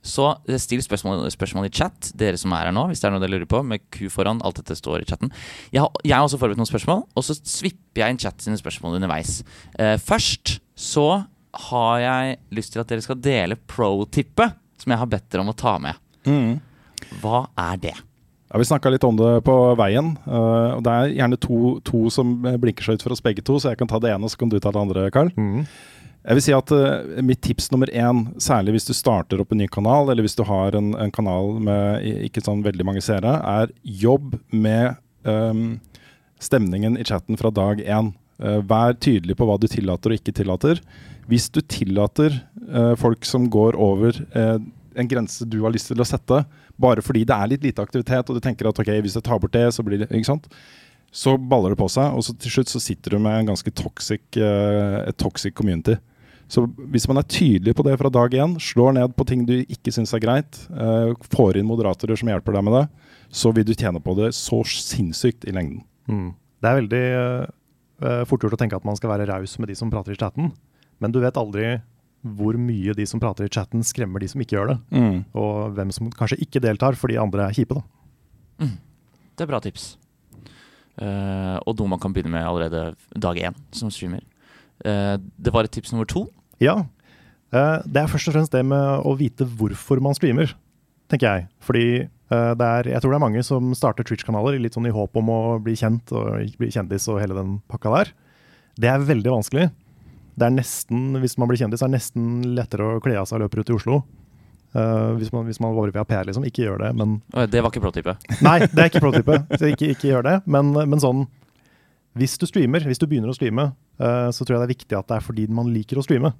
[0.08, 3.16] Så eh, still spørsmål, spørsmål i chat, dere som er her nå, hvis det er
[3.16, 3.64] noe dere lurer på.
[3.66, 5.32] Med Q foran, alt dette står i chatten.
[5.74, 8.60] Jeg har, jeg har også forberedt noen spørsmål, og så svipper jeg inn chat sine
[8.62, 9.40] spørsmål underveis.
[9.80, 11.08] Eh, først så
[11.72, 15.50] har jeg lyst til at dere skal dele pro-tippet som jeg har bedt dere om
[15.52, 15.98] å ta med.
[17.24, 17.96] Hva er det?
[18.48, 20.18] Ja, Vi snakka litt om det på veien.
[20.26, 23.60] eh, og Det er gjerne to, to som blinker seg ut for oss begge to,
[23.60, 25.32] så jeg kan ta det ene, og så kan du ta det andre, Carl.
[26.28, 29.62] Jeg vil si at uh, Mitt tips nummer én, særlig hvis du starter opp en
[29.62, 33.38] ny kanal, eller hvis du har en, en kanal med ikke sånn veldig mange seere,
[33.48, 35.80] er jobb med um,
[36.44, 38.12] stemningen i chatten fra dag én.
[38.44, 40.82] Uh, vær tydelig på hva du tillater og ikke tillater.
[41.32, 42.36] Hvis du tillater
[42.76, 44.60] uh, folk som går over eh,
[44.98, 46.44] en grense du har lyst til å sette,
[46.82, 49.40] bare fordi det er litt lite aktivitet, og du tenker at ok, hvis jeg tar
[49.42, 50.50] bort det, så blir det Ikke sant?
[51.12, 53.72] Så baller det på seg, og så til slutt så sitter du med en ganske
[53.72, 55.96] toxic, eh, et toxic community.
[56.52, 59.56] Så hvis man er tydelig på det fra dag én, slår ned på ting du
[59.64, 62.86] ikke syns er greit, eh, får inn moderatorer som hjelper deg med det,
[63.32, 65.84] så vil du tjene på det så sinnssykt i lengden.
[66.08, 66.32] Mm.
[66.62, 67.04] Det er veldig
[68.02, 70.20] uh, fort gjort å tenke at man skal være raus med de som prater i
[70.20, 70.54] chatten,
[71.04, 71.76] men du vet aldri
[72.38, 75.26] hvor mye de som prater i chatten skremmer de som ikke gjør det, Mm.
[75.36, 77.76] og hvem som kanskje ikke deltar fordi andre er kjipe.
[77.80, 77.84] da.
[79.38, 79.98] Det er bra tips.
[80.98, 84.24] Uh, og noe man kan begynne med allerede dag én som streamer.
[84.82, 86.28] Uh, det var et tips nummer to.
[86.60, 86.86] Ja,
[87.48, 90.50] Uh, det er først og fremst det med å vite hvorfor man streamer,
[91.08, 91.46] tenker jeg.
[91.64, 91.84] Fordi
[92.28, 95.30] det er, jeg tror det er mange som starter Twitch-kanaler litt sånn i håp om
[95.32, 98.12] å bli kjent og bli kjendis og hele den pakka der.
[98.76, 99.70] Det er veldig vanskelig.
[100.38, 103.40] Det er nesten, Hvis man blir kjendis, er det nesten lettere å kle av seg
[103.40, 104.02] og løpe ut i Oslo.
[104.76, 106.46] Uh, hvis, man, hvis man var via PR, liksom.
[106.46, 107.18] Ikke gjør det, men
[107.50, 108.14] det var ikke pro-type?
[108.46, 109.40] Nei, det er ikke pro-type.
[109.58, 110.36] Ikke, ikke gjør det.
[110.46, 111.26] Men, men sånn
[112.18, 113.72] Hvis du streamer, hvis du begynner å streame,
[114.02, 116.36] uh, så tror jeg det er viktig at det er fordi man liker å streame.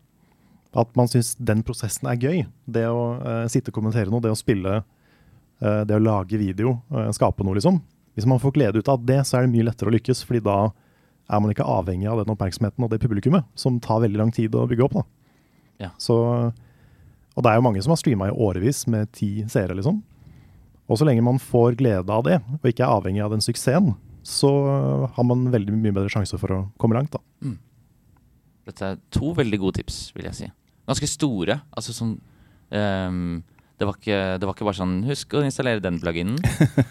[0.78, 2.46] At man syns den prosessen er gøy.
[2.70, 4.82] Det å uh, sitte og kommentere noe, det å spille,
[5.58, 6.76] det å lage video,
[7.18, 7.80] skape noe, liksom.
[8.14, 10.44] Hvis man får glede ut av det, så er det mye lettere å lykkes, fordi
[10.46, 10.58] da
[11.28, 14.56] er man ikke avhengig av den oppmerksomheten og det publikummet, som tar veldig lang tid
[14.56, 14.98] å bygge opp.
[15.00, 15.06] da.
[15.88, 15.90] Ja.
[16.02, 20.02] Så, og det er jo mange som har streama i årevis med ti seere, liksom.
[20.88, 23.92] Og så lenge man får glede av det, og ikke er avhengig av den suksessen,
[24.28, 24.52] så
[25.16, 27.16] har man veldig mye bedre sjanse for å komme langt.
[27.16, 27.52] da.
[28.68, 30.50] Dette er to veldig gode tips, vil jeg si.
[30.88, 31.60] Ganske store.
[31.76, 32.18] Altså sånn
[32.76, 33.40] ehm,
[33.78, 36.40] det, var ikke, det var ikke bare sånn 'husk å installere den pluginen'.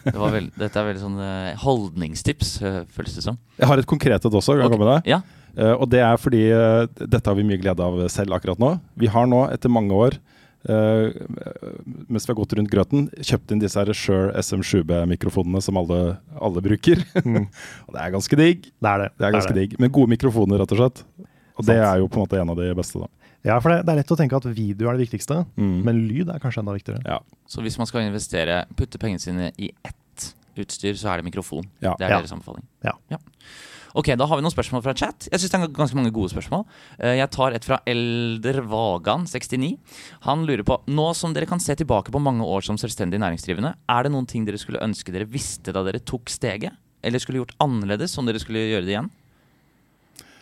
[0.06, 3.40] Det var veld, dette er veldig sånn eh, holdningstips, eh, føles det som.
[3.58, 4.54] Jeg har et konkret et også.
[4.60, 5.00] Kan jeg med det?
[5.10, 5.20] Ja.
[5.56, 8.74] Uh, og det er fordi uh, dette har vi mye glede av selv akkurat nå.
[9.00, 10.18] Vi har nå, etter mange år,
[10.68, 11.08] uh,
[12.12, 16.62] mens vi har gått rundt grøten, kjøpt inn disse her Shure SM7B-mikrofonene som alle, alle
[16.62, 17.00] bruker.
[17.86, 18.68] og det er ganske digg.
[18.68, 19.10] Det er det.
[19.16, 19.78] Det er ganske digg.
[19.80, 21.02] Men gode mikrofoner, rett og slett.
[21.56, 23.08] Og det er jo på en måte en av de beste, da.
[23.46, 25.84] Ja, for det, det er lett å tenke at video er det viktigste, Mm.
[25.86, 27.02] men lyd er kanskje enda viktigere.
[27.06, 27.20] Ja.
[27.46, 31.66] Så hvis man skal investere, putte pengene sine i ett utstyr, så er det mikrofon.
[31.80, 31.94] Ja.
[31.98, 32.18] Det er Ja.
[32.20, 32.64] deres anbefaling.
[32.82, 32.96] Ja.
[33.96, 35.28] Ok, da har vi noen spørsmål fra chat.
[35.32, 36.66] Jeg syns det er ganske mange gode spørsmål.
[37.00, 39.78] Eh, Jeg tar et fra Elder Vagan69.
[40.22, 43.74] Han lurer på Nå som dere kan se tilbake på mange år som selvstendig næringsdrivende,
[43.88, 46.72] er det noen ting dere skulle ønske dere visste da dere tok steget?
[47.02, 49.10] Eller skulle gjort annerledes om dere skulle gjøre det igjen?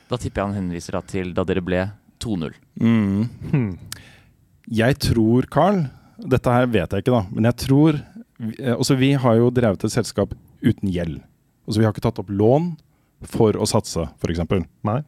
[0.09, 2.55] Da tipper jeg han henviser da til da dere ble 2-0.
[2.81, 3.29] Mm.
[3.51, 3.79] Hmm.
[4.71, 5.85] Jeg tror, Carl
[6.25, 7.27] Dette her vet jeg ikke, da.
[7.35, 7.99] Men jeg tror
[8.39, 11.21] vi- eh, Altså, vi har jo drevet et selskap uten gjeld.
[11.67, 12.77] Altså, vi har ikke tatt opp lån
[13.23, 14.41] for å satse, f.eks.
[14.85, 15.03] Nei?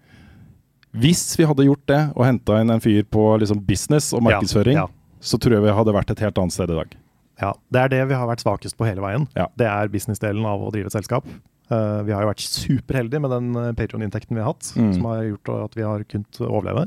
[0.96, 4.74] Hvis vi hadde gjort det og henta inn en fyr på liksom business og markedsføring,
[4.74, 5.16] Ja, ja.
[5.20, 6.94] så tror jeg vi hadde vært et helt annet sted i dag.
[7.40, 9.28] Ja, Det er det vi har vært svakest på hele veien.
[9.36, 9.46] Ja.
[9.56, 11.24] Det er businessdelen av å drive et selskap.
[11.70, 14.92] Eh, vi har jo vært superheldige med den uh, Patron-inntekten vi har hatt, Mm.
[14.94, 16.86] som har gjort at vi har kunnet overleve.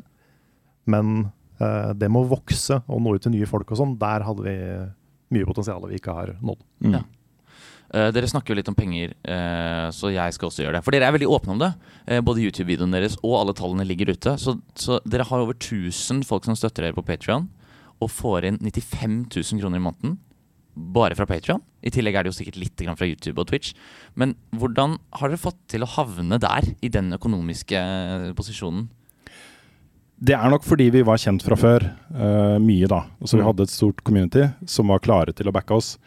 [0.87, 4.23] Men uh, det med å vokse og nå ut til nye folk og sånn, der
[4.23, 4.55] hadde vi
[5.35, 6.63] mye potensial vi ikke har nådd.
[6.85, 6.93] Mm.
[6.95, 7.03] Ja.
[7.89, 10.83] Uh, dere snakker jo litt om penger, eh, så jeg skal også gjøre det.
[10.85, 11.71] For dere er veldig åpne om det.
[12.05, 14.35] Eh, både YouTube-videoen deres og alle tallene ligger ute.
[14.37, 17.47] Så, så dere har over 1000 folk som støtter dere på Patrion,
[17.99, 20.19] og får inn 95 000 kroner i måneden.
[20.75, 21.61] Bare fra Patrion.
[21.83, 23.73] I tillegg er det jo sikkert litt fra YouTube og Twitch.
[24.15, 28.87] Men hvordan har dere fått til å havne der, i den økonomiske eh, posisjonen?
[30.19, 33.05] Det er nok fordi vi var kjent fra før, Uh, mye da.
[33.21, 33.47] Altså Vi Mm.
[33.47, 35.97] hadde et stort community som var klare til å backe oss.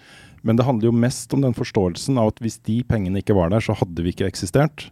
[0.43, 3.49] Men det handler jo mest om den forståelsen av at hvis de pengene ikke var
[3.49, 4.91] der, så hadde vi ikke eksistert.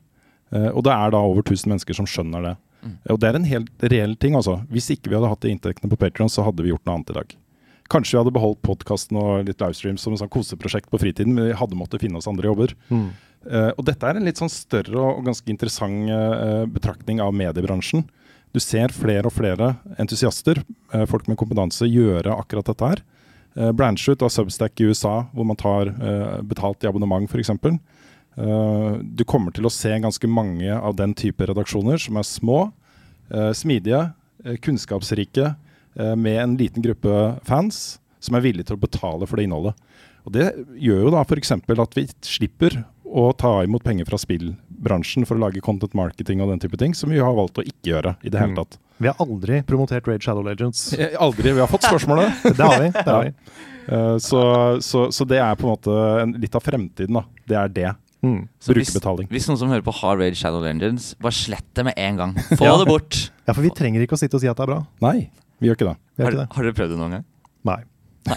[0.53, 2.57] Uh, og det er da over 1000 mennesker som skjønner det.
[2.83, 2.97] Mm.
[3.11, 4.65] Og det er en helt reell ting, altså.
[4.71, 7.11] Hvis ikke vi hadde hatt de inntektene på Patreon, så hadde vi gjort noe annet
[7.11, 7.37] i dag.
[7.91, 11.51] Kanskje vi hadde beholdt podkasten og litt livestreams som et sånn koseprosjekt på fritiden, men
[11.51, 12.75] vi hadde måttet finne oss andre jobber.
[13.51, 18.05] Eh, og dette er en litt sånn større og ganske interessant uh, betraktning av mediebransjen.
[18.55, 20.61] Du ser flere og flere entusiaster,
[20.95, 23.03] uh, folk med kompetanse, gjøre akkurat dette her.
[23.57, 25.91] Uh, Branche av Substack i USA, hvor man tar
[26.47, 27.51] betalt i abonnement f.eks.
[28.39, 32.61] Uh, du kommer til å se ganske mange av den type redaksjoner som er små,
[33.35, 34.05] uh, smidige,
[34.47, 35.55] uh, kunnskapsrike,
[35.95, 37.15] med en liten gruppe
[37.45, 39.75] fans som er villige til å betale for det innholdet.
[40.29, 40.45] Og Det
[40.77, 41.51] gjør jo da f.eks.
[41.57, 46.53] at vi slipper å ta imot penger fra spillbransjen for å lage content marketing og
[46.53, 48.61] den type ting, som vi har valgt å ikke gjøre i det hele Mm.
[48.61, 48.79] tatt.
[49.01, 50.93] Vi har aldri promotert Raid Shadow Legends.
[51.01, 51.53] Eh, Aldri.
[51.57, 52.31] Vi har fått spørsmålet.
[52.57, 52.91] Det har vi.
[52.93, 53.33] Det har vi.
[53.91, 54.19] Ja.
[54.21, 54.43] så,
[54.85, 57.25] så, så det er på en måte litt av fremtiden, da.
[57.49, 57.89] Det er det.
[58.23, 58.45] Mm.
[58.69, 59.27] Brukerbetaling.
[59.33, 62.17] hvis, hvis noen som hører på har Raid Shadow Legends, bare slett det med en
[62.21, 62.35] gang.
[62.61, 62.77] Få Ja.
[62.79, 63.31] det bort!
[63.49, 64.83] Ja, for vi trenger ikke å sitte og si at det er bra.
[65.03, 65.31] Nei,
[65.61, 65.97] vi gjør ikke det.
[66.17, 66.51] Vi Har, ikke det.
[66.57, 67.25] har dere prøvd det noen gang?
[67.69, 67.81] Nei,
[68.29, 68.37] Nei,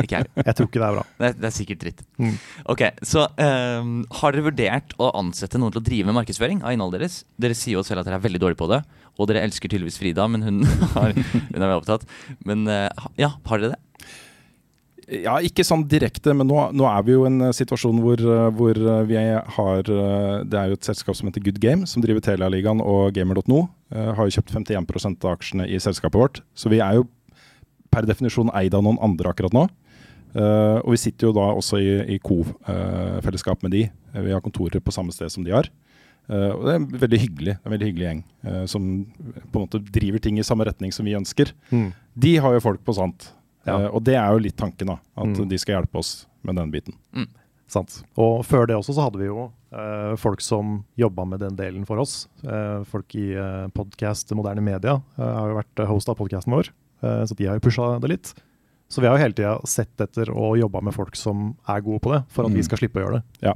[0.00, 0.28] Ikke jeg.
[0.48, 1.02] jeg tror ikke det er bra.
[1.20, 1.98] Det det er sikkert dritt.
[2.20, 2.36] Mm.
[2.72, 3.90] Ok, Så um,
[4.20, 7.18] har dere vurdert å ansette noen til å drive med markedsføring av innholdet deres?
[7.40, 8.80] Dere sier jo selv at dere er veldig dårlige på det,
[9.20, 10.62] og dere elsker tydeligvis Frida, men hun,
[10.96, 12.08] har, hun er opptatt.
[12.48, 12.88] Men uh,
[13.20, 13.80] ja, har dere det?
[15.10, 18.20] Ja, ikke sånn direkte, men nå, nå er vi jo i en eh, situasjon hvor,
[18.22, 19.18] eh, hvor eh, vi
[19.56, 23.64] har Det er jo et selskap som heter Good Game, som driver Telialigaen og gamer.no.
[23.90, 26.42] har jo kjøpt 51% av aksjene i selskapet vårt.
[26.54, 27.08] Så vi er jo
[27.90, 29.66] per definisjon eid av noen andre akkurat nå.
[30.38, 33.80] Og vi sitter jo da også i, i co-fellesskap med de.
[34.14, 35.66] Vi har kontorer på samme sted som de har.
[36.30, 37.56] Uh, og det er veldig hyggelig.
[37.58, 41.08] En veldig hyggelig gjeng uh, som på en måte driver ting i samme retning som
[41.08, 41.50] vi ønsker.
[41.74, 41.88] Mm.
[42.22, 43.32] De har jo folk på sånt.
[43.66, 43.76] Ja.
[43.76, 44.98] Uh, og det er jo litt tanken, da.
[45.16, 45.48] At Mm.
[45.48, 46.94] de skal hjelpe oss med den biten.
[47.70, 48.02] Sant.
[48.18, 51.84] Og før det også så hadde vi jo uh, folk som jobba med den delen
[51.86, 52.26] for oss.
[52.42, 57.32] Uh, folk i uh, podkast Moderne Media har jo vært host av podkasten vår, så
[57.38, 58.34] de har jo pusha det litt.
[58.90, 62.00] Så vi har jo hele tida sett etter og jobba med folk som er gode
[62.02, 62.56] på det, for at Mm.
[62.58, 63.54] vi skal slippe å gjøre det.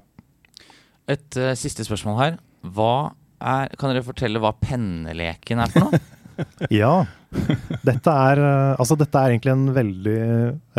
[1.09, 2.39] Et eh, siste spørsmål her.
[2.65, 6.01] Hva er, kan dere fortelle hva penneleken er for noe?
[6.71, 7.05] Ja.
[7.85, 10.21] Dette er, eh, altså dette er egentlig en veldig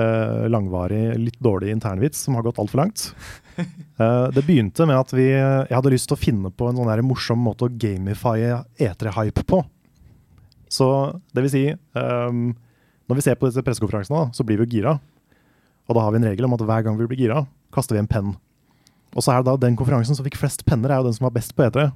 [0.01, 3.09] eh, langvarig, litt dårlig internvits som har gått altfor langt.
[3.95, 6.89] Eh, det begynte med at vi, jeg hadde lyst til å finne på en sånn
[6.91, 9.61] her morsom måte å gamifye E3-hype på.
[10.67, 10.87] Så
[11.31, 12.41] det vil si ehm,
[13.07, 14.97] Når vi ser på disse pressekonferansene, så blir vi jo gira.
[15.87, 18.03] Og da har vi en regel om at hver gang vi blir gira, kaster vi
[18.03, 18.35] en penn.
[19.15, 21.29] Og så er det da den konferansen som fikk flest penner, er jo den som
[21.29, 21.87] var best på E3.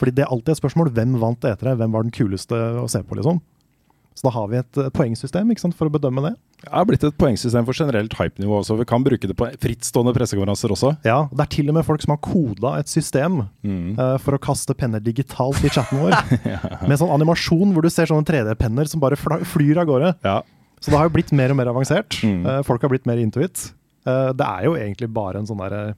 [0.00, 3.04] Fordi det er alltid et spørsmål hvem vant E3, hvem var den kuleste å se
[3.04, 3.44] på, liksom.
[4.14, 6.34] Så da har vi et eh, poengsystem ikke sant, for å bedømme det.
[6.64, 8.76] Det har blitt et poengsystem for generelt hypenivå også.
[8.78, 10.92] Vi kan bruke det på frittstående pressekonferanser også.
[11.04, 13.98] Ja, Det er til og med folk som har koda et system Mm.
[13.98, 16.14] uh, for å kaste penner digitalt i chatten vår.
[16.88, 20.14] Med sånn animasjon hvor du ser sånne 3D-penner som bare flyr av gårde.
[20.24, 20.38] Ja.
[20.80, 22.16] Så det har jo blitt mer og mer avansert.
[22.22, 22.46] Mm.
[22.46, 23.72] Uh, folk har blitt mer intuit.
[24.06, 25.94] Uh, det er jo egentlig bare en sånn der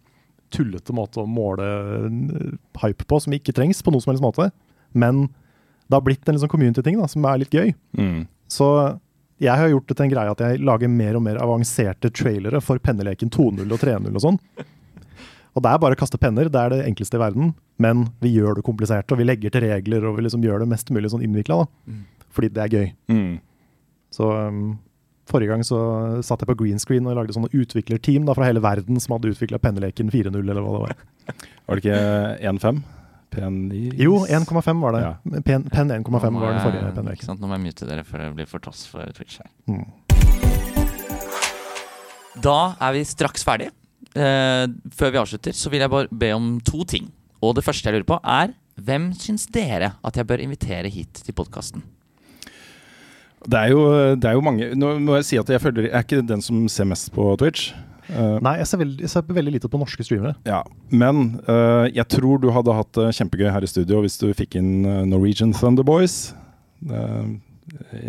[0.54, 1.66] tullete måte å måle
[2.82, 4.50] hype på, som ikke trengs på noen som helst måte.
[4.96, 5.26] Men
[5.87, 7.74] det har blitt en liksom community-ting som er litt gøy.
[7.99, 8.24] Mm.
[8.51, 8.68] Så
[9.43, 12.62] jeg har gjort det til en greie at jeg lager mer og mer avanserte trailere
[12.64, 14.41] for penneleken 2.0 og 3.0 og sånn.
[15.57, 17.53] Og det er bare å kaste penner, det er det enkleste i verden.
[17.80, 20.70] Men vi gjør det komplisert, og vi legger til regler og vi liksom gjør det
[20.72, 21.62] mest mulig sånn innvikla.
[22.37, 22.91] Fordi det er gøy.
[23.12, 23.39] Mm.
[24.12, 24.66] Så um,
[25.28, 25.78] forrige gang så
[26.24, 29.32] satt jeg på green screen og lagde sånne utviklerteam da, fra hele verden som hadde
[29.32, 31.01] utvikla penneleken 4.0 eller hva det var.
[31.66, 32.84] Var det ikke 1,5?
[33.37, 33.93] P9?
[34.01, 35.03] Jo, 1,5 var det.
[35.05, 35.41] Ja.
[35.47, 38.49] Pen, pen 1,5 var den forrige ikke Nå må jeg mute dere for det blir
[38.51, 39.51] for tass for Twitch her.
[39.68, 39.87] Mm.
[42.43, 43.72] Da er vi straks ferdige.
[44.16, 44.64] Eh,
[44.97, 47.11] før vi avslutter, så vil jeg bare be om to ting.
[47.45, 51.22] Og det første jeg lurer på, er Hvem syns dere at jeg bør invitere hit
[51.24, 51.84] til podkasten?
[53.47, 53.62] Det
[54.20, 56.43] det er jo mange Nå må jeg si at jeg føler Jeg er ikke den
[56.43, 57.72] som ser mest på Twitch.
[58.09, 60.36] Eh, Nei, jeg ser, veldig, jeg ser veldig lite på norske streamere.
[60.46, 64.28] ja, Men uh, jeg tror du hadde hatt det kjempegøy her i studio hvis du
[64.36, 66.34] fikk inn eh, Norwegian Thunder Boys
[66.90, 67.32] eh,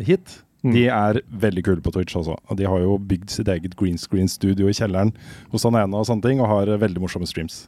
[0.05, 0.41] hit.
[0.65, 0.73] Mm.
[0.73, 2.37] De er veldig kule på Twitch også.
[2.37, 5.13] Og de har jo bygd sitt eget green screen-studio i kjelleren
[5.53, 7.65] hos han ene og sånne ting, og har veldig morsomme streams.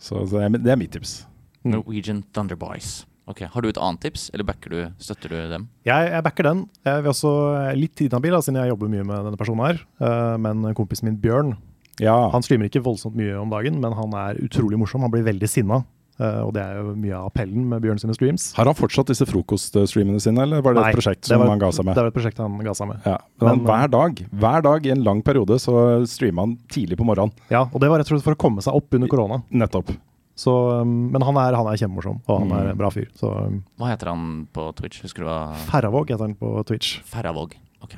[0.00, 1.20] Så det er, det er mitt tips.
[1.64, 3.04] Norwegian Thunder Boys.
[3.26, 5.64] Ok, Har du et annet tips, eller backer du, støtter du dem?
[5.84, 6.60] Jeg, jeg backer den.
[6.86, 7.32] Jeg vil også
[7.74, 9.80] litt inhabil, siden jeg jobber mye med denne personen her.
[9.98, 11.56] Eh, men kompisen min Bjørn,
[11.98, 15.00] Ja, han streamer ikke voldsomt mye om dagen, men han er utrolig morsom.
[15.02, 15.82] Han blir veldig sinna.
[16.20, 18.52] eh, og det er jo mye av appellen med Bjørn sine streams.
[18.56, 21.58] Har han fortsatt disse frokoststreamene sine, eller var det Nei, et prosjekt som var- han
[21.58, 21.94] ga seg med?
[21.96, 23.00] Det var et prosjekt han ga seg med.
[23.04, 26.96] Ja, men, Men- hver dag hver dag i en lang periode så streama han tidlig
[26.96, 27.32] på morgenen.
[27.50, 29.42] Ja, og det var rett og slett for å komme seg opp under korona.
[29.52, 29.90] Nettopp.
[30.36, 32.70] Så, um, men han er, han er kjempemorsom, og han er Mm.
[32.74, 33.06] en bra fyr.
[33.16, 35.00] Så um, Hva heter han på Twitch?
[35.06, 35.38] Husker du hva
[35.70, 36.98] Ferravåg heter han på Twitch.
[37.08, 37.54] Ferravåg.
[37.82, 37.94] Ok.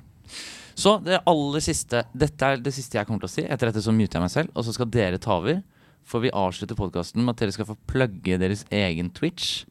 [0.79, 3.43] Så det aller siste Dette er det siste jeg kommer til å si.
[3.43, 5.59] Etter dette så muter jeg meg selv, og så skal dere ta over.
[6.09, 9.65] For vi avslutter podkasten med at dere skal få plugge deres egen Twitch.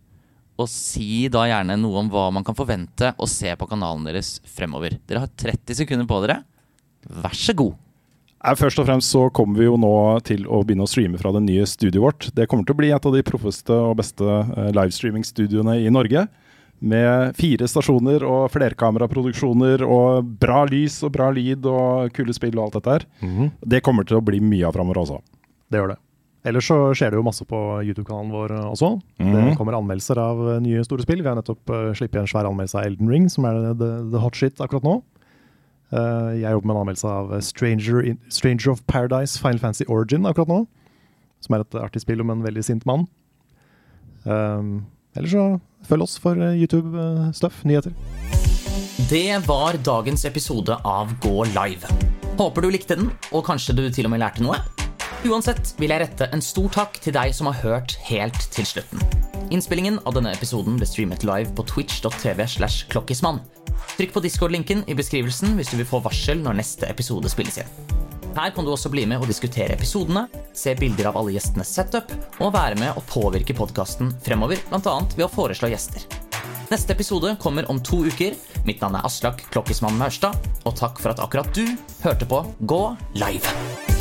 [0.60, 4.36] Og si da gjerne noe om hva man kan forvente å se på kanalen deres
[4.50, 5.00] fremover.
[5.08, 6.42] Dere har 30 sekunder på dere.
[7.08, 7.78] Vær så god.
[8.48, 9.94] Eh, Først og fremst så kommer vi jo nå
[10.28, 12.30] til å begynne å streame fra det nye studioet vårt.
[12.36, 16.28] Det kommer til å bli et av de proffeste og beste eh, livestreamingstudioene i Norge.
[16.78, 22.68] Med fire stasjoner og flerkameraproduksjoner og bra lys og bra lyd og kule spill og
[22.68, 23.06] alt dette her.
[23.66, 25.18] Det kommer til å bli mye av framover også.
[25.74, 25.98] Det gjør det.
[26.48, 28.70] Ellers så skjer det jo masse på YouTube-kanalen vår også.
[28.70, 29.02] også.
[29.18, 29.34] -hmm.
[29.50, 31.24] Det kommer anmeldelser av nye store spill.
[31.24, 34.20] Vi har nettopp uh, sluppet en svær anmeldelse av Elden Ring, som er the, the
[34.20, 35.02] hot shit akkurat nå.
[35.94, 40.28] Uh, jeg jobber med en anmeldelse av Stranger, in, Stranger of Paradise Final Fantasy Origin
[40.28, 40.60] akkurat nå.
[41.44, 43.08] Som er et artig spill om en veldig sint mann.
[44.26, 45.46] Um, ellers så
[45.88, 47.96] følg oss for uh, YouTube-stuff, nyheter.
[49.08, 51.88] Det var dagens episode av Gå live.
[52.38, 54.60] Håper du likte den, og kanskje du til og med lærte noe.
[55.26, 59.02] Uansett vil jeg rette en stor takk til deg som har hørt helt til slutten.
[59.50, 63.40] Innspillingen av denne episoden ble streamet live på twitch.tv slash klokkismann.
[63.98, 67.72] Trykk på Discord-linken i beskrivelsen hvis du vil få varsel når neste episode spilles inn.
[68.38, 72.14] Her kan du også bli med og diskutere episodene, se bilder av alle gjestenes setup,
[72.38, 74.96] og være med og påvirke podkasten fremover, bl.a.
[75.16, 76.06] ved å foreslå gjester.
[76.68, 78.36] Neste episode kommer om to uker.
[78.68, 81.64] Mitt navn er Aslak Klokkismann Maurstad, og takk for at akkurat du
[82.04, 82.84] hørte på Gå
[83.18, 83.97] live.